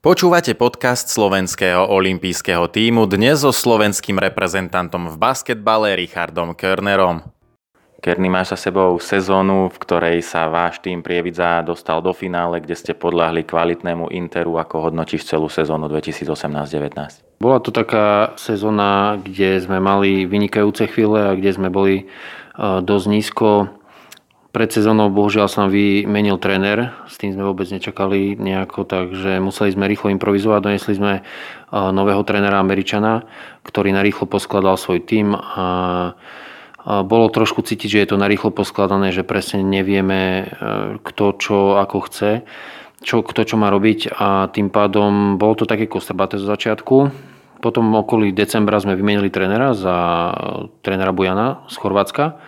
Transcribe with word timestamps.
Počúvate 0.00 0.56
podcast 0.56 1.12
slovenského 1.12 1.84
olympijského 1.84 2.72
týmu 2.72 3.04
dnes 3.04 3.44
so 3.44 3.52
slovenským 3.52 4.16
reprezentantom 4.16 5.12
v 5.12 5.20
basketbale 5.20 5.92
Richardom 5.92 6.56
Körnerom. 6.56 7.20
Kerny, 8.00 8.32
máš 8.32 8.56
za 8.56 8.72
sebou 8.72 8.96
sezónu, 8.96 9.68
v 9.68 9.76
ktorej 9.76 10.24
sa 10.24 10.48
váš 10.48 10.80
tým 10.80 11.04
Prievidza 11.04 11.60
dostal 11.60 12.00
do 12.00 12.16
finále, 12.16 12.64
kde 12.64 12.80
ste 12.80 12.92
podľahli 12.96 13.44
kvalitnému 13.44 14.08
Interu. 14.08 14.56
Ako 14.56 14.88
hodnotíš 14.88 15.28
celú 15.28 15.52
sezónu 15.52 15.92
2018-19? 15.92 17.44
Bola 17.44 17.60
to 17.60 17.68
taká 17.68 18.32
sezóna, 18.40 19.20
kde 19.20 19.60
sme 19.60 19.84
mali 19.84 20.24
vynikajúce 20.24 20.88
chvíle 20.88 21.28
a 21.28 21.36
kde 21.36 21.52
sme 21.52 21.68
boli 21.68 22.08
eh, 22.08 22.80
dosť 22.80 23.04
nízko 23.04 23.68
pred 24.50 24.66
sezónou 24.66 25.14
bohužiaľ 25.14 25.46
nám 25.46 25.70
vymenil 25.70 26.34
tréner, 26.42 26.90
s 27.06 27.14
tým 27.22 27.30
sme 27.30 27.46
vôbec 27.46 27.70
nečakali 27.70 28.34
nejako, 28.34 28.82
takže 28.82 29.38
museli 29.38 29.70
sme 29.70 29.86
rýchlo 29.86 30.10
improvizovať. 30.10 30.60
Donesli 30.66 30.94
sme 30.98 31.22
nového 31.70 32.22
trénera 32.26 32.58
Američana, 32.58 33.30
ktorý 33.62 33.94
narýchlo 33.94 34.26
poskladal 34.26 34.74
svoj 34.74 35.06
tím 35.06 35.38
a 35.38 36.18
bolo 36.82 37.28
trošku 37.28 37.62
cítiť, 37.62 37.88
že 37.92 38.00
je 38.02 38.08
to 38.10 38.16
narýchlo 38.18 38.50
poskladané, 38.50 39.12
že 39.12 39.20
presne 39.20 39.60
nevieme, 39.60 40.20
e, 40.20 40.44
kto 40.96 41.36
čo 41.36 41.58
ako 41.76 42.08
chce, 42.08 42.40
čo, 43.04 43.20
kto 43.20 43.44
čo 43.44 43.60
má 43.60 43.68
robiť 43.68 44.16
a 44.16 44.48
tým 44.48 44.72
pádom 44.72 45.36
bolo 45.36 45.60
to 45.60 45.68
také 45.68 45.84
kostrbaté 45.84 46.40
zo 46.40 46.48
začiatku. 46.48 47.12
Potom 47.60 47.84
okolí 47.92 48.32
decembra 48.32 48.80
sme 48.80 48.96
vymenili 48.96 49.28
trénera 49.28 49.76
za 49.76 49.96
trénera 50.80 51.12
Bujana 51.12 51.68
z 51.68 51.76
Chorvátska 51.76 52.40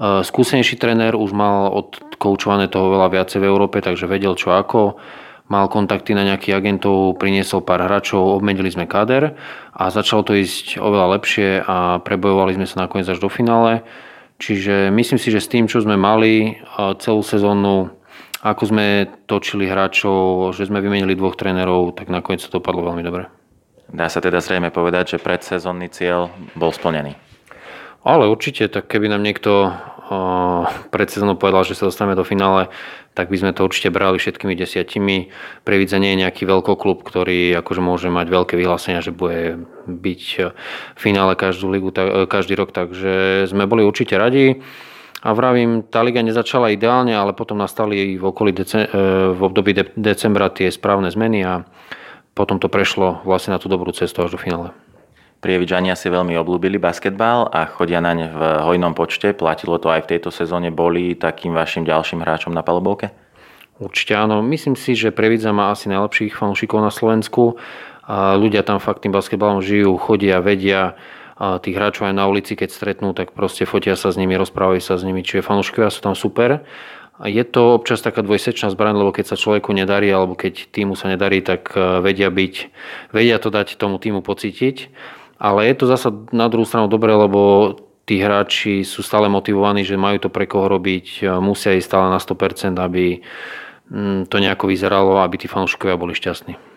skúsenejší 0.00 0.74
tréner 0.74 1.14
už 1.14 1.30
mal 1.30 1.70
odkoučované 1.70 2.66
toho 2.66 2.90
veľa 2.90 3.14
viacej 3.14 3.38
v 3.38 3.48
Európe, 3.48 3.78
takže 3.78 4.10
vedel 4.10 4.34
čo 4.34 4.50
ako. 4.50 4.98
Mal 5.52 5.68
kontakty 5.68 6.16
na 6.16 6.24
nejakých 6.24 6.56
agentov, 6.56 7.20
priniesol 7.20 7.60
pár 7.60 7.84
hráčov, 7.84 8.40
obmedili 8.40 8.72
sme 8.72 8.88
káder 8.88 9.36
a 9.76 9.92
začalo 9.92 10.24
to 10.24 10.32
ísť 10.32 10.80
oveľa 10.80 11.20
lepšie 11.20 11.60
a 11.60 12.00
prebojovali 12.00 12.56
sme 12.56 12.66
sa 12.66 12.88
nakoniec 12.88 13.12
až 13.12 13.20
do 13.20 13.28
finále. 13.28 13.84
Čiže 14.40 14.88
myslím 14.90 15.20
si, 15.20 15.28
že 15.30 15.44
s 15.44 15.52
tým, 15.52 15.68
čo 15.68 15.84
sme 15.84 16.00
mali 16.00 16.56
eh, 16.56 16.92
celú 16.98 17.20
sezónu, 17.20 17.92
ako 18.44 18.62
sme 18.68 19.08
točili 19.28 19.68
hráčov, 19.68 20.52
že 20.56 20.68
sme 20.68 20.80
vymenili 20.84 21.16
dvoch 21.16 21.36
trénerov, 21.36 21.96
tak 21.96 22.12
nakoniec 22.12 22.44
to 22.44 22.60
dopadlo 22.60 22.84
veľmi 22.92 23.04
dobre. 23.04 23.28
Dá 23.88 24.08
sa 24.08 24.20
teda 24.20 24.40
zrejme 24.40 24.72
povedať, 24.72 25.16
že 25.16 25.22
predsezónny 25.22 25.92
cieľ 25.92 26.32
bol 26.56 26.72
splnený. 26.72 27.33
Ale 28.04 28.28
určite, 28.28 28.68
tak 28.68 28.84
keby 28.86 29.08
nám 29.08 29.24
niekto 29.24 29.72
pred 30.92 31.08
sezónou 31.08 31.40
povedal, 31.40 31.64
že 31.64 31.72
sa 31.72 31.88
dostaneme 31.88 32.12
do 32.12 32.28
finále, 32.28 32.68
tak 33.16 33.32
by 33.32 33.40
sme 33.40 33.56
to 33.56 33.64
určite 33.64 33.88
brali 33.88 34.20
všetkými 34.20 34.52
desiatimi. 34.52 35.32
Previdza 35.64 35.96
nie 35.96 36.12
je 36.12 36.22
nejaký 36.28 36.44
veľkoklub, 36.44 37.00
ktorý 37.00 37.56
akože 37.64 37.80
môže 37.80 38.12
mať 38.12 38.26
veľké 38.28 38.54
vyhlásenia, 38.60 39.00
že 39.00 39.16
bude 39.16 39.64
byť 39.88 40.22
v 40.92 41.00
finále 41.00 41.32
každú 41.38 41.72
ligu, 41.72 41.88
každý 42.28 42.52
rok, 42.58 42.76
takže 42.76 43.46
sme 43.48 43.64
boli 43.64 43.80
určite 43.80 44.20
radi. 44.20 44.60
A 45.24 45.32
vravím, 45.32 45.80
tá 45.88 46.04
liga 46.04 46.20
nezačala 46.20 46.68
ideálne, 46.76 47.16
ale 47.16 47.32
potom 47.32 47.56
nastali 47.56 48.20
v, 48.20 48.24
okolí 48.28 48.52
dece- 48.52 48.84
e, 48.84 49.32
v 49.32 49.40
období 49.40 49.72
de- 49.72 49.88
decembra 49.96 50.52
tie 50.52 50.68
správne 50.68 51.08
zmeny 51.08 51.40
a 51.40 51.64
potom 52.36 52.60
to 52.60 52.68
prešlo 52.68 53.24
vlastne 53.24 53.56
na 53.56 53.58
tú 53.62 53.72
dobrú 53.72 53.88
cestu 53.96 54.20
až 54.20 54.36
do 54.36 54.40
finále. 54.42 54.76
Prievidžania 55.44 55.92
si 55.92 56.08
veľmi 56.08 56.40
obľúbili 56.40 56.80
basketbal 56.80 57.52
a 57.52 57.68
chodia 57.68 58.00
na 58.00 58.16
ne 58.16 58.32
v 58.32 58.40
hojnom 58.64 58.96
počte. 58.96 59.36
Platilo 59.36 59.76
to 59.76 59.92
aj 59.92 60.08
v 60.08 60.16
tejto 60.16 60.32
sezóne. 60.32 60.72
Boli 60.72 61.12
takým 61.12 61.52
vašim 61.52 61.84
ďalším 61.84 62.24
hráčom 62.24 62.48
na 62.56 62.64
palubovke? 62.64 63.12
Určite 63.76 64.16
áno. 64.16 64.40
Myslím 64.40 64.72
si, 64.72 64.96
že 64.96 65.12
Prievidza 65.12 65.52
má 65.52 65.68
asi 65.68 65.92
najlepších 65.92 66.32
fanúšikov 66.32 66.80
na 66.80 66.88
Slovensku. 66.88 67.60
A 68.08 68.40
ľudia 68.40 68.64
tam 68.64 68.80
fakt 68.80 69.04
tým 69.04 69.12
basketbalom 69.12 69.60
žijú, 69.60 70.00
chodia, 70.00 70.40
vedia. 70.40 70.96
A 71.36 71.60
tých 71.60 71.76
hráčov 71.76 72.08
aj 72.08 72.16
na 72.16 72.24
ulici, 72.24 72.56
keď 72.56 72.72
stretnú, 72.72 73.12
tak 73.12 73.36
proste 73.36 73.68
fotia 73.68 74.00
sa 74.00 74.08
s 74.08 74.16
nimi, 74.16 74.40
rozprávajú 74.40 74.80
sa 74.80 74.96
s 74.96 75.04
nimi. 75.04 75.20
Čiže 75.20 75.44
fanúšikovia 75.44 75.92
sú 75.92 76.00
tam 76.00 76.16
super. 76.16 76.64
A 77.20 77.28
je 77.28 77.44
to 77.44 77.76
občas 77.76 78.00
taká 78.00 78.24
dvojsečná 78.24 78.72
zbraň, 78.72 78.96
lebo 78.96 79.12
keď 79.12 79.28
sa 79.28 79.36
človeku 79.36 79.76
nedarí, 79.76 80.08
alebo 80.08 80.40
keď 80.40 80.72
týmu 80.72 80.96
sa 80.96 81.12
nedarí, 81.12 81.44
tak 81.44 81.70
e, 81.76 82.02
vedia 82.02 82.26
byť, 82.26 82.54
vedia 83.14 83.38
to 83.38 83.54
dať 83.54 83.78
tomu 83.78 84.02
týmu 84.02 84.18
pocítiť. 84.18 84.90
Ale 85.38 85.66
je 85.66 85.74
to 85.74 85.86
zasa 85.90 86.14
na 86.30 86.46
druhú 86.46 86.64
stranu 86.64 86.86
dobre, 86.86 87.10
lebo 87.10 87.74
tí 88.04 88.20
hráči 88.20 88.84
sú 88.84 89.00
stále 89.00 89.26
motivovaní, 89.32 89.82
že 89.82 89.98
majú 89.98 90.20
to 90.20 90.30
pre 90.30 90.44
koho 90.44 90.68
robiť, 90.68 91.24
musia 91.40 91.74
ísť 91.74 91.88
stále 91.88 92.06
na 92.12 92.20
100%, 92.20 92.76
aby 92.76 93.24
mm, 93.90 94.28
to 94.28 94.36
nejako 94.38 94.68
vyzeralo, 94.68 95.24
aby 95.24 95.40
tí 95.40 95.46
fanúšikovia 95.48 95.96
boli 95.96 96.12
šťastní. 96.12 96.74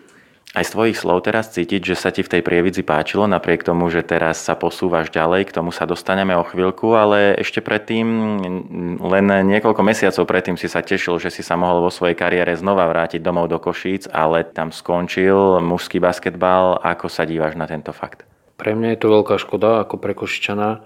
Aj 0.56 0.64
z 0.64 0.72
tvojich 0.72 0.96
slov 0.96 1.28
teraz 1.28 1.52
cítiť, 1.52 1.92
že 1.92 1.96
sa 1.96 2.08
ti 2.08 2.24
v 2.24 2.32
tej 2.32 2.40
prievidzi 2.40 2.80
páčilo, 2.80 3.28
napriek 3.28 3.68
tomu, 3.68 3.92
že 3.92 4.00
teraz 4.00 4.40
sa 4.40 4.56
posúvaš 4.56 5.12
ďalej, 5.12 5.52
k 5.52 5.54
tomu 5.60 5.76
sa 5.76 5.84
dostaneme 5.84 6.32
o 6.40 6.40
chvíľku, 6.40 6.96
ale 6.96 7.36
ešte 7.36 7.60
predtým, 7.60 8.06
len 8.96 9.26
niekoľko 9.44 9.84
mesiacov 9.84 10.24
predtým 10.24 10.56
si 10.56 10.64
sa 10.64 10.80
tešil, 10.80 11.20
že 11.20 11.28
si 11.28 11.44
sa 11.44 11.60
mohol 11.60 11.84
vo 11.84 11.92
svojej 11.92 12.16
kariére 12.16 12.56
znova 12.56 12.88
vrátiť 12.88 13.20
domov 13.20 13.52
do 13.52 13.60
Košíc, 13.60 14.08
ale 14.08 14.40
tam 14.48 14.72
skončil 14.72 15.60
mužský 15.60 16.00
basketbal. 16.00 16.80
Ako 16.80 17.12
sa 17.12 17.28
díváš 17.28 17.52
na 17.52 17.68
tento 17.68 17.92
fakt? 17.92 18.27
Pre 18.58 18.74
mňa 18.74 18.98
je 18.98 19.00
to 19.06 19.14
veľká 19.14 19.38
škoda 19.38 19.86
ako 19.86 20.02
pre 20.02 20.18
Košičana. 20.18 20.82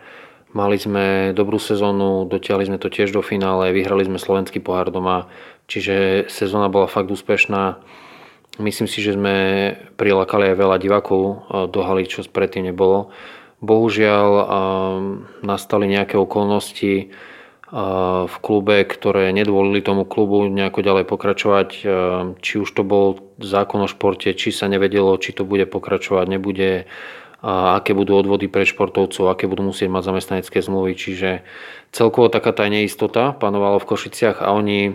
Mali 0.52 0.76
sme 0.76 1.32
dobrú 1.32 1.56
sezónu, 1.56 2.28
dotiahli 2.28 2.68
sme 2.68 2.76
to 2.76 2.92
tiež 2.92 3.16
do 3.16 3.24
finále, 3.24 3.72
vyhrali 3.72 4.04
sme 4.04 4.20
slovenský 4.20 4.60
pohár 4.60 4.92
doma, 4.92 5.32
čiže 5.64 6.28
sezóna 6.28 6.68
bola 6.68 6.84
fakt 6.84 7.08
úspešná. 7.08 7.80
Myslím 8.60 8.84
si, 8.84 9.00
že 9.00 9.16
sme 9.16 9.34
prilákali 9.96 10.52
aj 10.52 10.60
veľa 10.60 10.76
divákov 10.76 11.48
do 11.72 11.80
haly, 11.80 12.04
čo 12.04 12.20
predtým 12.28 12.68
nebolo. 12.68 13.08
Bohužiaľ 13.64 14.28
nastali 15.40 15.88
nejaké 15.88 16.20
okolnosti 16.20 17.08
v 18.28 18.36
klube, 18.44 18.84
ktoré 18.84 19.32
nedôvolili 19.32 19.80
tomu 19.80 20.04
klubu 20.04 20.44
nejako 20.44 20.84
ďalej 20.84 21.08
pokračovať. 21.08 21.68
Či 22.44 22.54
už 22.60 22.68
to 22.68 22.84
bol 22.84 23.16
zákon 23.40 23.80
o 23.80 23.88
športe, 23.88 24.28
či 24.36 24.52
sa 24.52 24.68
nevedelo, 24.68 25.16
či 25.16 25.32
to 25.32 25.48
bude 25.48 25.64
pokračovať, 25.72 26.28
nebude 26.28 26.84
aké 27.42 27.90
budú 27.90 28.14
odvody 28.14 28.46
pre 28.46 28.62
športovcov, 28.62 29.26
aké 29.26 29.50
budú 29.50 29.66
musieť 29.66 29.90
mať 29.90 30.02
zamestnanecké 30.06 30.62
zmluvy. 30.62 30.94
Čiže 30.94 31.30
celkovo 31.90 32.30
taká 32.30 32.54
tá 32.54 32.70
neistota 32.70 33.34
panovala 33.34 33.82
v 33.82 33.88
Košiciach 33.90 34.38
a 34.46 34.54
oni 34.54 34.94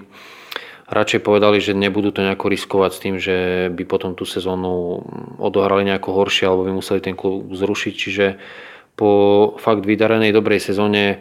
radšej 0.87 1.19
povedali, 1.19 1.59
že 1.59 1.75
nebudú 1.75 2.15
to 2.15 2.23
nejako 2.23 2.47
riskovať 2.47 2.91
s 2.95 3.01
tým, 3.03 3.15
že 3.19 3.35
by 3.75 3.83
potom 3.83 4.15
tú 4.15 4.23
sezónu 4.23 5.03
odohrali 5.35 5.83
nejako 5.83 6.15
horšie 6.15 6.47
alebo 6.47 6.63
by 6.63 6.73
museli 6.79 7.03
ten 7.03 7.19
klub 7.19 7.51
zrušiť. 7.51 7.93
Čiže 7.93 8.25
po 8.95 9.11
fakt 9.59 9.83
vydarenej 9.83 10.31
dobrej 10.31 10.63
sezóne 10.63 11.19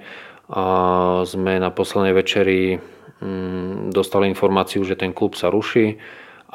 sme 1.27 1.59
na 1.59 1.75
poslednej 1.75 2.15
večeri 2.15 2.79
mm, 3.19 3.91
dostali 3.91 4.31
informáciu, 4.31 4.87
že 4.87 4.95
ten 4.95 5.11
klub 5.11 5.35
sa 5.35 5.51
ruší 5.51 5.99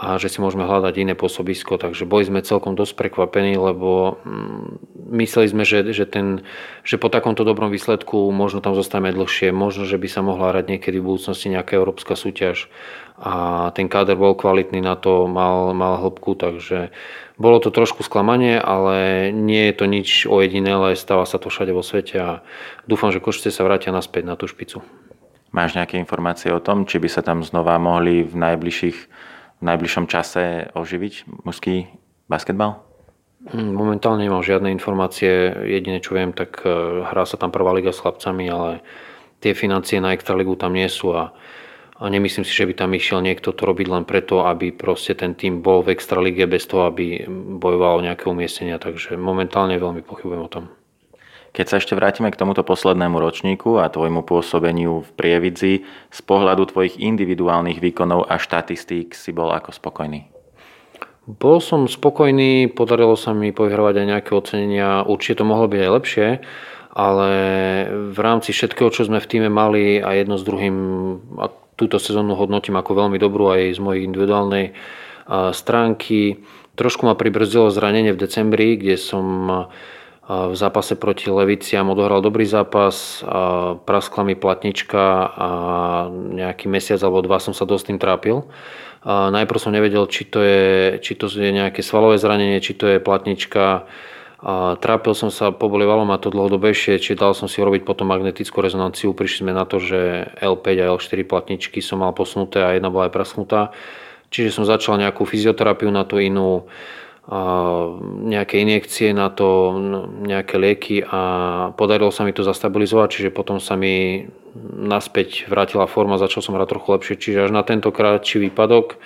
a 0.02 0.18
že 0.18 0.34
si 0.34 0.42
môžeme 0.42 0.66
hľadať 0.66 0.98
iné 0.98 1.14
pôsobisko. 1.14 1.78
Takže 1.78 2.10
boli 2.10 2.26
sme 2.26 2.42
celkom 2.42 2.74
dosť 2.74 2.98
prekvapení, 2.98 3.54
lebo 3.54 4.18
mm, 4.26 5.06
mysleli 5.14 5.46
sme, 5.46 5.62
že, 5.62 5.86
že, 5.94 6.10
ten, 6.10 6.42
že 6.82 6.98
po 6.98 7.14
takomto 7.14 7.46
dobrom 7.46 7.70
výsledku 7.70 8.34
možno 8.34 8.66
tam 8.66 8.74
zostaneme 8.74 9.14
dlhšie, 9.14 9.54
možno, 9.54 9.86
že 9.86 10.02
by 10.02 10.08
sa 10.10 10.26
mohla 10.26 10.50
hrať 10.50 10.74
niekedy 10.74 10.98
v 10.98 11.06
budúcnosti 11.06 11.54
nejaká 11.54 11.78
európska 11.78 12.18
súťaž 12.18 12.66
a 13.22 13.70
ten 13.78 13.86
káder 13.86 14.18
bol 14.18 14.34
kvalitný 14.34 14.82
na 14.82 14.98
to, 14.98 15.30
mal, 15.30 15.78
mal 15.78 16.02
hĺbku, 16.02 16.34
takže 16.34 16.90
bolo 17.38 17.62
to 17.62 17.70
trošku 17.70 18.02
sklamanie, 18.02 18.58
ale 18.58 19.30
nie 19.30 19.70
je 19.70 19.74
to 19.78 19.86
nič 19.86 20.26
ojedinelé, 20.26 20.98
stáva 20.98 21.30
sa 21.30 21.38
to 21.38 21.54
všade 21.54 21.70
vo 21.78 21.86
svete 21.86 22.18
a 22.18 22.32
dúfam, 22.90 23.14
že 23.14 23.22
Košice 23.22 23.54
sa 23.54 23.62
vrátia 23.62 23.94
naspäť 23.94 24.26
na 24.26 24.34
tú 24.34 24.50
špicu. 24.50 24.82
Máš 25.54 25.78
nejaké 25.78 26.02
informácie 26.02 26.50
o 26.50 26.58
tom, 26.58 26.90
či 26.90 26.98
by 26.98 27.10
sa 27.14 27.22
tam 27.22 27.46
znova 27.46 27.78
mohli 27.78 28.26
v 28.26 28.34
najbližších 28.34 29.30
v 29.62 29.64
najbližšom 29.70 30.10
čase 30.10 30.74
oživiť 30.74 31.46
mužský 31.46 31.94
basketbal? 32.26 32.82
Hm, 33.42 33.74
momentálne 33.74 34.22
nemám 34.26 34.46
žiadne 34.46 34.70
informácie. 34.70 35.54
Jediné, 35.66 35.98
čo 36.02 36.14
viem, 36.14 36.30
tak 36.34 36.62
e, 36.62 36.70
hrá 37.06 37.26
sa 37.26 37.42
tam 37.42 37.50
prvá 37.50 37.74
liga 37.74 37.90
s 37.90 38.02
chlapcami, 38.02 38.46
ale 38.50 38.86
tie 39.42 39.58
financie 39.58 39.98
na 39.98 40.14
extraligu 40.14 40.54
tam 40.54 40.78
nie 40.78 40.86
sú 40.86 41.18
a, 41.18 41.34
a 41.98 42.04
nemyslím 42.06 42.46
si, 42.46 42.54
že 42.54 42.70
by 42.70 42.74
tam 42.78 42.94
išiel 42.94 43.22
niekto 43.26 43.50
to 43.50 43.66
robiť 43.66 43.88
len 43.90 44.04
preto, 44.06 44.46
aby 44.46 44.70
proste 44.70 45.18
ten 45.18 45.34
tým 45.34 45.66
bol 45.66 45.82
v 45.82 45.98
extralige 45.98 46.46
bez 46.46 46.70
toho, 46.70 46.86
aby 46.90 47.26
bojoval 47.58 48.02
o 48.02 48.06
nejaké 48.06 48.30
umiestnenia. 48.30 48.78
Takže 48.78 49.18
momentálne 49.18 49.74
veľmi 49.78 50.06
pochybujem 50.06 50.42
o 50.46 50.50
tom. 50.50 50.66
Keď 51.52 51.66
sa 51.68 51.84
ešte 51.84 52.00
vrátime 52.00 52.32
k 52.32 52.40
tomuto 52.40 52.64
poslednému 52.64 53.20
ročníku 53.20 53.84
a 53.84 53.92
tvojmu 53.92 54.24
pôsobeniu 54.24 55.04
v 55.04 55.10
Prievidzi, 55.20 55.84
z 56.08 56.20
pohľadu 56.24 56.72
tvojich 56.72 56.96
individuálnych 56.96 57.84
výkonov 57.84 58.32
a 58.32 58.40
štatistík 58.40 59.12
si 59.12 59.36
bol 59.36 59.52
ako 59.52 59.76
spokojný? 59.76 60.32
Bol 61.28 61.60
som 61.60 61.92
spokojný, 61.92 62.72
podarilo 62.72 63.20
sa 63.20 63.36
mi 63.36 63.52
povyhrovať 63.52 63.94
aj 64.00 64.08
nejaké 64.08 64.32
ocenenia, 64.32 65.04
určite 65.04 65.44
to 65.44 65.46
mohlo 65.46 65.68
byť 65.68 65.82
aj 65.84 65.92
lepšie, 65.92 66.28
ale 66.92 67.32
v 68.16 68.20
rámci 68.20 68.56
všetkého, 68.56 68.88
čo 68.90 69.06
sme 69.08 69.20
v 69.20 69.30
týme 69.30 69.52
mali 69.52 70.00
a 70.00 70.16
jedno 70.16 70.40
s 70.40 70.48
druhým, 70.48 70.76
a 71.36 71.52
túto 71.76 72.00
sezónu 72.00 72.36
hodnotím 72.40 72.80
ako 72.80 72.96
veľmi 72.96 73.20
dobrú 73.20 73.52
aj 73.52 73.76
z 73.76 73.80
mojej 73.84 74.08
individuálnej 74.08 74.72
stránky. 75.52 76.42
Trošku 76.80 77.04
ma 77.04 77.20
pribrzdilo 77.20 77.72
zranenie 77.72 78.16
v 78.16 78.22
decembri, 78.24 78.80
kde 78.80 78.96
som 78.96 79.26
v 80.32 80.56
zápase 80.56 80.96
proti 80.96 81.28
Leviciam 81.28 81.92
odohral 81.92 82.24
dobrý 82.24 82.48
zápas, 82.48 83.20
praskla 83.84 84.24
mi 84.24 84.40
platnička 84.40 85.04
a 85.28 85.50
nejaký 86.08 86.72
mesiac 86.72 87.04
alebo 87.04 87.20
dva 87.20 87.44
som 87.44 87.52
sa 87.52 87.68
dosť 87.68 87.92
tým 87.92 88.00
trápil. 88.00 88.48
Najprv 89.04 89.60
som 89.60 89.76
nevedel, 89.76 90.08
či 90.08 90.24
to 90.30 90.40
je, 90.40 91.02
či 91.04 91.20
to 91.20 91.28
je 91.28 91.52
nejaké 91.52 91.84
svalové 91.84 92.16
zranenie, 92.16 92.64
či 92.64 92.80
to 92.80 92.88
je 92.88 93.04
platnička. 93.04 93.84
A 94.42 94.74
trápil 94.80 95.14
som 95.14 95.30
sa, 95.30 95.54
pobolívalo 95.54 96.02
ma 96.02 96.18
to 96.18 96.34
dlhodobejšie, 96.34 96.98
či 96.98 97.14
dal 97.14 97.38
som 97.38 97.46
si 97.46 97.62
urobiť 97.62 97.86
potom 97.86 98.10
magnetickú 98.10 98.58
rezonanciu. 98.64 99.14
Prišli 99.14 99.46
sme 99.46 99.54
na 99.54 99.70
to, 99.70 99.78
že 99.78 100.32
L5 100.42 100.66
a 100.82 100.90
L4 100.98 101.28
platničky 101.28 101.78
som 101.84 102.02
mal 102.02 102.16
posunuté 102.16 102.64
a 102.64 102.74
jedna 102.74 102.90
bola 102.90 103.12
aj 103.12 103.14
prasknutá. 103.14 103.76
Čiže 104.32 104.50
som 104.56 104.66
začal 104.66 104.96
nejakú 104.98 105.28
fyzioterapiu 105.28 105.92
na 105.92 106.08
tú 106.08 106.18
inú, 106.18 106.72
nejaké 107.30 108.58
injekcie 108.58 109.14
na 109.14 109.30
to, 109.30 109.78
nejaké 110.26 110.58
lieky 110.58 110.98
a 111.06 111.22
podarilo 111.78 112.10
sa 112.10 112.26
mi 112.26 112.34
to 112.34 112.42
zastabilizovať, 112.42 113.08
čiže 113.14 113.30
potom 113.30 113.62
sa 113.62 113.78
mi 113.78 114.26
naspäť 114.82 115.46
vrátila 115.46 115.86
forma, 115.86 116.18
začal 116.18 116.42
som 116.42 116.58
hrať 116.58 116.70
trochu 116.74 116.88
lepšie, 116.92 117.16
čiže 117.22 117.46
až 117.46 117.52
na 117.54 117.62
tento 117.62 117.94
krátší 117.94 118.50
výpadok 118.50 118.98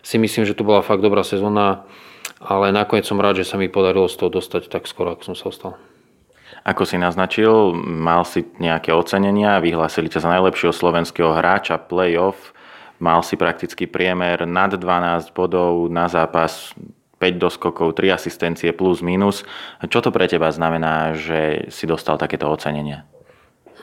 si 0.00 0.16
myslím, 0.16 0.48
že 0.48 0.56
to 0.56 0.64
bola 0.64 0.80
fakt 0.80 1.04
dobrá 1.04 1.20
sezóna, 1.20 1.84
ale 2.40 2.72
nakoniec 2.72 3.04
som 3.04 3.20
rád, 3.20 3.44
že 3.44 3.48
sa 3.52 3.60
mi 3.60 3.68
podarilo 3.68 4.08
z 4.08 4.16
toho 4.16 4.32
dostať 4.32 4.72
tak 4.72 4.88
skoro, 4.88 5.12
ako 5.12 5.32
som 5.32 5.36
sa 5.36 5.52
ostal. 5.52 5.72
Ako 6.64 6.88
si 6.88 6.96
naznačil, 6.96 7.76
mal 7.76 8.24
si 8.24 8.48
nejaké 8.56 8.92
ocenenia, 8.92 9.60
vyhlásili 9.60 10.08
ťa 10.08 10.24
za 10.24 10.32
najlepšieho 10.32 10.72
slovenského 10.72 11.36
hráča 11.36 11.76
play-off, 11.76 12.56
mal 13.00 13.20
si 13.20 13.36
prakticky 13.36 13.84
priemer 13.84 14.48
nad 14.48 14.72
12 14.72 15.32
bodov 15.36 15.88
na 15.92 16.08
zápas, 16.08 16.72
5 17.20 17.36
doskokov, 17.36 17.92
3 17.92 18.16
asistencie 18.16 18.72
plus 18.72 19.04
minus. 19.04 19.44
Čo 19.84 20.00
to 20.00 20.10
pre 20.10 20.24
teba 20.24 20.48
znamená, 20.48 21.12
že 21.12 21.68
si 21.68 21.84
dostal 21.84 22.16
takéto 22.16 22.48
ocenenie? 22.48 23.04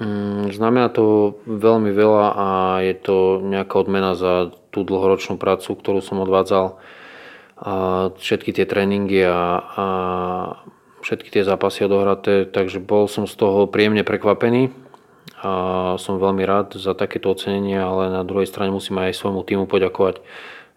Hmm, 0.02 0.50
znamená 0.50 0.90
to 0.90 1.38
veľmi 1.46 1.94
veľa 1.94 2.26
a 2.34 2.48
je 2.86 2.94
to 2.98 3.18
nejaká 3.46 3.78
odmena 3.78 4.14
za 4.18 4.54
tú 4.74 4.82
dlhoročnú 4.82 5.38
prácu, 5.38 5.74
ktorú 5.74 6.02
som 6.02 6.22
odvádzal. 6.22 6.78
A 7.58 7.74
všetky 8.18 8.54
tie 8.54 8.70
tréningy 8.70 9.26
a, 9.26 9.42
a 9.58 9.86
všetky 11.02 11.34
tie 11.34 11.42
zápasy 11.46 11.86
odohraté, 11.86 12.46
takže 12.46 12.78
bol 12.78 13.10
som 13.10 13.26
z 13.26 13.34
toho 13.38 13.66
príjemne 13.66 14.06
prekvapený 14.06 14.70
a 15.42 15.52
som 16.02 16.18
veľmi 16.18 16.42
rád 16.46 16.78
za 16.78 16.98
takéto 16.98 17.30
ocenenie, 17.30 17.78
ale 17.78 18.10
na 18.10 18.26
druhej 18.26 18.50
strane 18.50 18.74
musím 18.74 19.02
aj 19.02 19.18
svojmu 19.18 19.42
týmu 19.46 19.66
poďakovať 19.70 20.22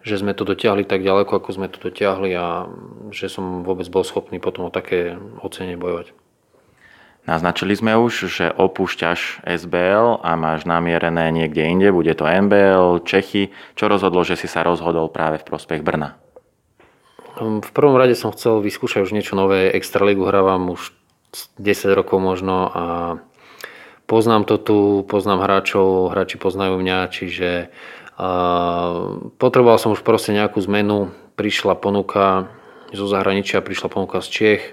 že 0.01 0.17
sme 0.17 0.33
to 0.33 0.43
dotiahli 0.45 0.85
tak 0.85 1.05
ďaleko, 1.05 1.41
ako 1.41 1.49
sme 1.53 1.67
to 1.69 1.77
dotiahli 1.77 2.29
a 2.33 2.65
že 3.13 3.29
som 3.29 3.61
vôbec 3.61 3.85
bol 3.87 4.01
schopný 4.01 4.41
potom 4.41 4.67
o 4.67 4.73
také 4.73 5.17
ocenie 5.41 5.77
bojovať. 5.77 6.13
Naznačili 7.21 7.77
sme 7.77 7.93
už, 8.01 8.33
že 8.33 8.49
opúšťaš 8.49 9.45
SBL 9.45 10.25
a 10.25 10.33
máš 10.33 10.65
namierené 10.65 11.29
niekde 11.29 11.61
inde, 11.61 11.93
bude 11.93 12.17
to 12.17 12.25
NBL, 12.25 13.05
Čechy. 13.05 13.53
Čo 13.77 13.93
rozhodlo, 13.93 14.25
že 14.25 14.33
si 14.33 14.49
sa 14.49 14.65
rozhodol 14.65 15.05
práve 15.13 15.37
v 15.37 15.45
prospech 15.45 15.85
Brna? 15.85 16.17
V 17.37 17.69
prvom 17.69 17.93
rade 17.93 18.17
som 18.17 18.33
chcel 18.33 18.65
vyskúšať 18.65 19.05
už 19.05 19.13
niečo 19.13 19.37
nové. 19.37 19.69
Extraligu 19.69 20.25
hrávam 20.25 20.73
už 20.73 20.97
10 21.61 21.93
rokov 21.93 22.17
možno 22.17 22.73
a 22.73 22.83
poznám 24.09 24.49
to 24.49 24.57
tu, 24.57 24.77
poznám 25.05 25.45
hráčov, 25.45 26.11
hráči 26.11 26.41
poznajú 26.41 26.81
mňa, 26.81 26.99
čiže 27.13 27.69
potreboval 29.41 29.81
som 29.81 29.97
už 29.97 30.05
proste 30.05 30.29
nejakú 30.29 30.61
zmenu. 30.69 31.09
Prišla 31.33 31.73
ponuka 31.81 32.53
zo 32.93 33.09
zahraničia, 33.09 33.65
prišla 33.65 33.89
ponuka 33.89 34.21
z 34.21 34.27
Čech, 34.29 34.63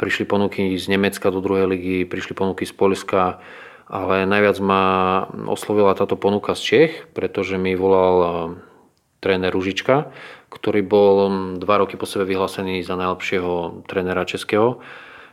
prišli 0.00 0.24
ponuky 0.24 0.72
z 0.80 0.86
Nemecka 0.88 1.28
do 1.28 1.44
druhej 1.44 1.68
ligy, 1.68 2.08
prišli 2.08 2.32
ponuky 2.32 2.64
z 2.64 2.72
Polska, 2.72 3.44
ale 3.84 4.24
najviac 4.24 4.56
ma 4.64 4.82
oslovila 5.44 5.92
táto 5.92 6.16
ponuka 6.16 6.56
z 6.56 6.62
Čech, 6.62 6.92
pretože 7.12 7.60
mi 7.60 7.76
volal 7.76 8.56
tréner 9.20 9.52
Ružička, 9.52 10.08
ktorý 10.48 10.80
bol 10.86 11.16
dva 11.60 11.84
roky 11.84 12.00
po 12.00 12.08
sebe 12.08 12.24
vyhlásený 12.24 12.80
za 12.80 12.96
najlepšieho 12.96 13.84
trénera 13.90 14.24
českého. 14.24 14.80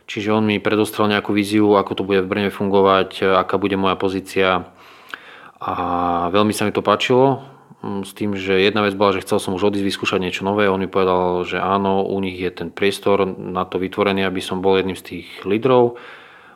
Čiže 0.04 0.36
on 0.36 0.44
mi 0.44 0.60
predostrel 0.60 1.08
nejakú 1.08 1.32
víziu, 1.32 1.80
ako 1.80 1.92
to 1.96 2.02
bude 2.04 2.20
v 2.20 2.28
Brne 2.28 2.50
fungovať, 2.52 3.24
aká 3.40 3.56
bude 3.56 3.80
moja 3.80 3.96
pozícia. 3.96 4.68
A 5.64 5.74
veľmi 6.28 6.52
sa 6.52 6.68
mi 6.68 6.76
to 6.76 6.84
páčilo. 6.84 7.53
Mm, 7.84 8.00
s 8.00 8.16
tým, 8.16 8.32
že 8.32 8.64
jedna 8.64 8.80
vec 8.80 8.96
bola, 8.96 9.12
že 9.12 9.20
chcel 9.20 9.36
som 9.36 9.52
už 9.52 9.68
odísť 9.68 9.84
vyskúšať 9.84 10.20
niečo 10.24 10.40
nové. 10.40 10.72
On 10.72 10.80
mi 10.80 10.88
povedal, 10.88 11.44
že 11.44 11.60
áno, 11.60 12.00
u 12.08 12.16
nich 12.24 12.40
je 12.40 12.48
ten 12.48 12.72
priestor 12.72 13.28
na 13.28 13.68
to 13.68 13.76
vytvorený, 13.76 14.24
aby 14.24 14.40
som 14.40 14.64
bol 14.64 14.80
jedným 14.80 14.96
z 14.96 15.04
tých 15.04 15.28
lídrov. 15.44 16.00